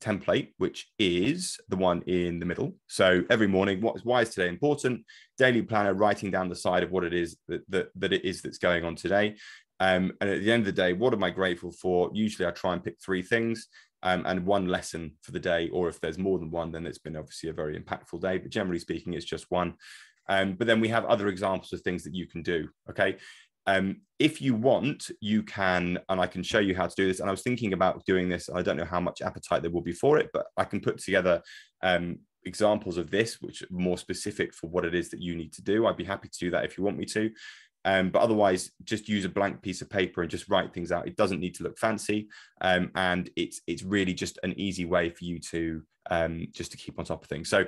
template, 0.00 0.52
which 0.58 0.88
is 0.98 1.58
the 1.68 1.76
one 1.76 2.02
in 2.02 2.38
the 2.38 2.46
middle. 2.46 2.74
So 2.86 3.24
every 3.30 3.48
morning, 3.48 3.80
what 3.80 3.96
is 3.96 4.04
why 4.04 4.22
is 4.22 4.30
today 4.30 4.48
important? 4.48 5.04
Daily 5.36 5.62
planner, 5.62 5.94
writing 5.94 6.30
down 6.30 6.48
the 6.48 6.54
side 6.54 6.82
of 6.82 6.90
what 6.90 7.04
it 7.04 7.12
is 7.12 7.36
that 7.48 7.62
that, 7.70 7.88
that 7.96 8.12
it 8.12 8.24
is 8.24 8.42
that's 8.42 8.58
going 8.58 8.84
on 8.84 8.96
today. 8.96 9.36
Um, 9.80 10.12
and 10.20 10.28
at 10.28 10.40
the 10.40 10.50
end 10.50 10.62
of 10.62 10.66
the 10.66 10.82
day, 10.82 10.92
what 10.92 11.12
am 11.12 11.22
I 11.22 11.30
grateful 11.30 11.70
for? 11.70 12.10
Usually, 12.12 12.46
I 12.46 12.50
try 12.50 12.72
and 12.72 12.82
pick 12.82 12.96
three 13.00 13.22
things 13.22 13.68
um, 14.02 14.24
and 14.26 14.46
one 14.46 14.66
lesson 14.68 15.16
for 15.22 15.32
the 15.32 15.40
day. 15.40 15.68
Or 15.70 15.88
if 15.88 16.00
there's 16.00 16.18
more 16.18 16.38
than 16.38 16.50
one, 16.50 16.72
then 16.72 16.86
it's 16.86 16.98
been 16.98 17.16
obviously 17.16 17.50
a 17.50 17.54
very 17.54 17.78
impactful 17.78 18.20
day. 18.20 18.38
But 18.38 18.50
generally 18.50 18.78
speaking, 18.78 19.14
it's 19.14 19.24
just 19.24 19.50
one. 19.50 19.74
Um, 20.28 20.54
but 20.54 20.66
then 20.66 20.80
we 20.80 20.88
have 20.88 21.04
other 21.06 21.28
examples 21.28 21.72
of 21.72 21.80
things 21.80 22.04
that 22.04 22.14
you 22.14 22.26
can 22.26 22.42
do. 22.42 22.68
Okay. 22.90 23.16
Um, 23.66 24.00
if 24.18 24.40
you 24.40 24.54
want, 24.54 25.10
you 25.20 25.42
can, 25.42 25.98
and 26.08 26.20
I 26.20 26.26
can 26.26 26.42
show 26.42 26.58
you 26.58 26.74
how 26.74 26.86
to 26.86 26.94
do 26.96 27.06
this. 27.06 27.20
And 27.20 27.28
I 27.28 27.32
was 27.32 27.42
thinking 27.42 27.74
about 27.74 28.04
doing 28.06 28.28
this. 28.28 28.48
I 28.48 28.62
don't 28.62 28.78
know 28.78 28.84
how 28.84 29.00
much 29.00 29.20
appetite 29.20 29.62
there 29.62 29.70
will 29.70 29.82
be 29.82 29.92
for 29.92 30.18
it, 30.18 30.30
but 30.32 30.46
I 30.56 30.64
can 30.64 30.80
put 30.80 30.98
together 30.98 31.42
um, 31.82 32.20
examples 32.44 32.96
of 32.96 33.10
this, 33.10 33.40
which 33.40 33.62
are 33.62 33.66
more 33.70 33.98
specific 33.98 34.54
for 34.54 34.68
what 34.68 34.86
it 34.86 34.94
is 34.94 35.10
that 35.10 35.20
you 35.20 35.36
need 35.36 35.52
to 35.52 35.62
do. 35.62 35.86
I'd 35.86 35.98
be 35.98 36.04
happy 36.04 36.28
to 36.28 36.38
do 36.38 36.50
that 36.52 36.64
if 36.64 36.78
you 36.78 36.84
want 36.84 36.98
me 36.98 37.04
to. 37.06 37.30
Um, 37.88 38.10
but 38.10 38.20
otherwise, 38.20 38.70
just 38.84 39.08
use 39.08 39.24
a 39.24 39.30
blank 39.30 39.62
piece 39.62 39.80
of 39.80 39.88
paper 39.88 40.20
and 40.20 40.30
just 40.30 40.50
write 40.50 40.74
things 40.74 40.92
out. 40.92 41.08
It 41.08 41.16
doesn't 41.16 41.40
need 41.40 41.54
to 41.54 41.62
look 41.62 41.78
fancy, 41.78 42.28
um, 42.60 42.90
and 42.94 43.30
it's 43.34 43.62
it's 43.66 43.82
really 43.82 44.12
just 44.12 44.38
an 44.42 44.52
easy 44.60 44.84
way 44.84 45.08
for 45.08 45.24
you 45.24 45.38
to 45.52 45.82
um, 46.10 46.48
just 46.52 46.70
to 46.72 46.76
keep 46.76 46.98
on 46.98 47.06
top 47.06 47.22
of 47.22 47.30
things. 47.30 47.48
So, 47.48 47.64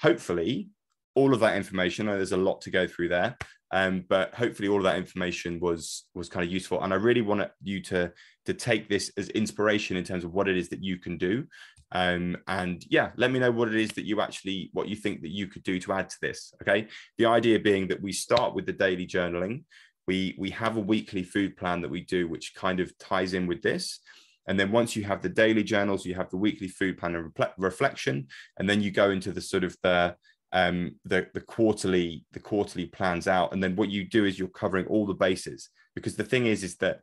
hopefully, 0.00 0.70
all 1.14 1.34
of 1.34 1.40
that 1.40 1.54
information. 1.54 2.06
There's 2.06 2.32
a 2.32 2.38
lot 2.38 2.62
to 2.62 2.70
go 2.70 2.86
through 2.86 3.08
there, 3.08 3.36
um, 3.70 4.06
but 4.08 4.34
hopefully, 4.34 4.68
all 4.68 4.78
of 4.78 4.84
that 4.84 4.96
information 4.96 5.60
was 5.60 6.06
was 6.14 6.30
kind 6.30 6.46
of 6.46 6.50
useful. 6.50 6.82
And 6.82 6.94
I 6.94 6.96
really 6.96 7.20
want 7.20 7.46
you 7.62 7.82
to 7.82 8.10
to 8.46 8.54
take 8.54 8.88
this 8.88 9.12
as 9.18 9.28
inspiration 9.30 9.98
in 9.98 10.04
terms 10.04 10.24
of 10.24 10.32
what 10.32 10.48
it 10.48 10.56
is 10.56 10.70
that 10.70 10.82
you 10.82 10.96
can 10.96 11.18
do 11.18 11.46
um, 11.92 12.36
and 12.46 12.84
yeah 12.90 13.10
let 13.16 13.30
me 13.30 13.38
know 13.38 13.50
what 13.50 13.68
it 13.68 13.74
is 13.74 13.90
that 13.90 14.04
you 14.04 14.20
actually 14.20 14.70
what 14.72 14.88
you 14.88 14.96
think 14.96 15.22
that 15.22 15.30
you 15.30 15.46
could 15.46 15.62
do 15.62 15.80
to 15.80 15.92
add 15.92 16.10
to 16.10 16.16
this 16.20 16.52
okay? 16.62 16.86
The 17.16 17.26
idea 17.26 17.58
being 17.58 17.88
that 17.88 18.02
we 18.02 18.12
start 18.12 18.54
with 18.54 18.66
the 18.66 18.72
daily 18.72 19.06
journaling. 19.06 19.64
We 20.06 20.34
we 20.38 20.50
have 20.50 20.76
a 20.76 20.80
weekly 20.80 21.22
food 21.22 21.56
plan 21.56 21.82
that 21.82 21.90
we 21.90 22.02
do 22.02 22.28
which 22.28 22.54
kind 22.54 22.80
of 22.80 22.96
ties 22.98 23.34
in 23.34 23.46
with 23.46 23.62
this. 23.62 24.00
And 24.46 24.58
then 24.58 24.72
once 24.72 24.96
you 24.96 25.04
have 25.04 25.20
the 25.22 25.28
daily 25.28 25.62
journals 25.62 26.06
you 26.06 26.14
have 26.14 26.30
the 26.30 26.36
weekly 26.36 26.68
food 26.68 26.98
plan 26.98 27.14
and 27.14 27.32
reflection 27.58 28.28
and 28.58 28.68
then 28.68 28.82
you 28.82 28.90
go 28.90 29.10
into 29.10 29.32
the 29.32 29.40
sort 29.40 29.64
of 29.64 29.76
the 29.82 30.16
um, 30.52 30.94
the 31.04 31.26
the 31.34 31.42
quarterly 31.42 32.24
the 32.32 32.40
quarterly 32.40 32.86
plans 32.86 33.26
out. 33.28 33.52
And 33.52 33.62
then 33.62 33.76
what 33.76 33.90
you 33.90 34.04
do 34.08 34.24
is 34.24 34.38
you're 34.38 34.48
covering 34.48 34.86
all 34.86 35.06
the 35.06 35.14
bases. 35.14 35.68
Because 35.94 36.16
the 36.16 36.24
thing 36.24 36.46
is 36.46 36.62
is 36.62 36.76
that 36.76 37.00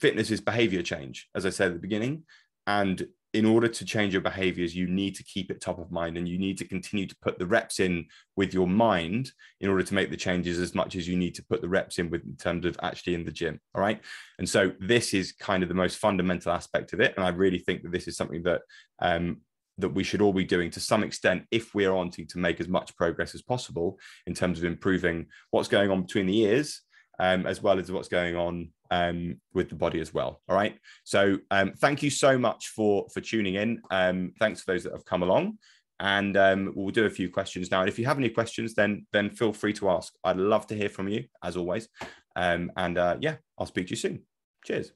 fitness 0.00 0.30
is 0.30 0.40
behavior 0.40 0.80
change 0.80 1.28
as 1.34 1.44
i 1.44 1.50
said 1.50 1.68
at 1.68 1.74
the 1.74 1.80
beginning. 1.80 2.24
And 2.66 3.06
in 3.34 3.44
order 3.44 3.68
to 3.68 3.84
change 3.84 4.14
your 4.14 4.22
behaviors, 4.22 4.74
you 4.74 4.86
need 4.86 5.14
to 5.14 5.22
keep 5.22 5.50
it 5.50 5.60
top 5.60 5.78
of 5.78 5.92
mind 5.92 6.16
and 6.16 6.26
you 6.26 6.38
need 6.38 6.56
to 6.58 6.64
continue 6.64 7.06
to 7.06 7.16
put 7.20 7.38
the 7.38 7.46
reps 7.46 7.78
in 7.78 8.06
with 8.36 8.54
your 8.54 8.66
mind 8.66 9.32
in 9.60 9.68
order 9.68 9.82
to 9.82 9.94
make 9.94 10.10
the 10.10 10.16
changes 10.16 10.58
as 10.58 10.74
much 10.74 10.96
as 10.96 11.06
you 11.06 11.16
need 11.16 11.34
to 11.34 11.44
put 11.44 11.60
the 11.60 11.68
reps 11.68 11.98
in 11.98 12.08
with 12.08 12.24
in 12.24 12.36
terms 12.36 12.64
of 12.64 12.78
actually 12.82 13.14
in 13.14 13.24
the 13.24 13.30
gym. 13.30 13.60
All 13.74 13.82
right. 13.82 14.00
And 14.38 14.48
so 14.48 14.72
this 14.80 15.12
is 15.12 15.32
kind 15.32 15.62
of 15.62 15.68
the 15.68 15.74
most 15.74 15.98
fundamental 15.98 16.52
aspect 16.52 16.94
of 16.94 17.00
it. 17.00 17.14
And 17.16 17.24
I 17.24 17.28
really 17.28 17.58
think 17.58 17.82
that 17.82 17.92
this 17.92 18.08
is 18.08 18.16
something 18.16 18.42
that 18.44 18.62
um, 19.00 19.42
that 19.76 19.90
we 19.90 20.02
should 20.02 20.20
all 20.20 20.32
be 20.32 20.44
doing 20.44 20.70
to 20.72 20.80
some 20.80 21.04
extent 21.04 21.44
if 21.50 21.74
we're 21.74 21.94
wanting 21.94 22.26
to 22.26 22.38
make 22.38 22.60
as 22.60 22.66
much 22.66 22.96
progress 22.96 23.34
as 23.34 23.42
possible 23.42 23.98
in 24.26 24.34
terms 24.34 24.58
of 24.58 24.64
improving 24.64 25.26
what's 25.50 25.68
going 25.68 25.90
on 25.90 26.02
between 26.02 26.26
the 26.26 26.40
ears 26.40 26.82
um, 27.18 27.46
as 27.46 27.62
well 27.62 27.78
as 27.78 27.90
what's 27.90 28.08
going 28.08 28.36
on 28.36 28.70
um, 28.90 29.40
with 29.54 29.68
the 29.68 29.74
body 29.74 30.00
as 30.00 30.14
well. 30.14 30.40
All 30.48 30.56
right. 30.56 30.78
So 31.04 31.38
um, 31.50 31.72
thank 31.78 32.02
you 32.02 32.10
so 32.10 32.38
much 32.38 32.68
for 32.68 33.06
for 33.12 33.20
tuning 33.20 33.54
in. 33.54 33.80
Um, 33.90 34.32
thanks 34.38 34.62
for 34.62 34.72
those 34.72 34.84
that 34.84 34.92
have 34.92 35.04
come 35.04 35.22
along, 35.22 35.58
and 36.00 36.36
um, 36.36 36.72
we'll 36.74 36.90
do 36.90 37.06
a 37.06 37.10
few 37.10 37.30
questions 37.30 37.70
now. 37.70 37.80
And 37.80 37.88
if 37.88 37.98
you 37.98 38.06
have 38.06 38.18
any 38.18 38.30
questions, 38.30 38.74
then 38.74 39.06
then 39.12 39.30
feel 39.30 39.52
free 39.52 39.72
to 39.74 39.90
ask. 39.90 40.14
I'd 40.24 40.36
love 40.36 40.66
to 40.68 40.74
hear 40.74 40.88
from 40.88 41.08
you 41.08 41.24
as 41.42 41.56
always. 41.56 41.88
Um, 42.36 42.70
and 42.76 42.98
uh, 42.98 43.16
yeah, 43.20 43.36
I'll 43.58 43.66
speak 43.66 43.86
to 43.86 43.90
you 43.90 43.96
soon. 43.96 44.22
Cheers. 44.64 44.92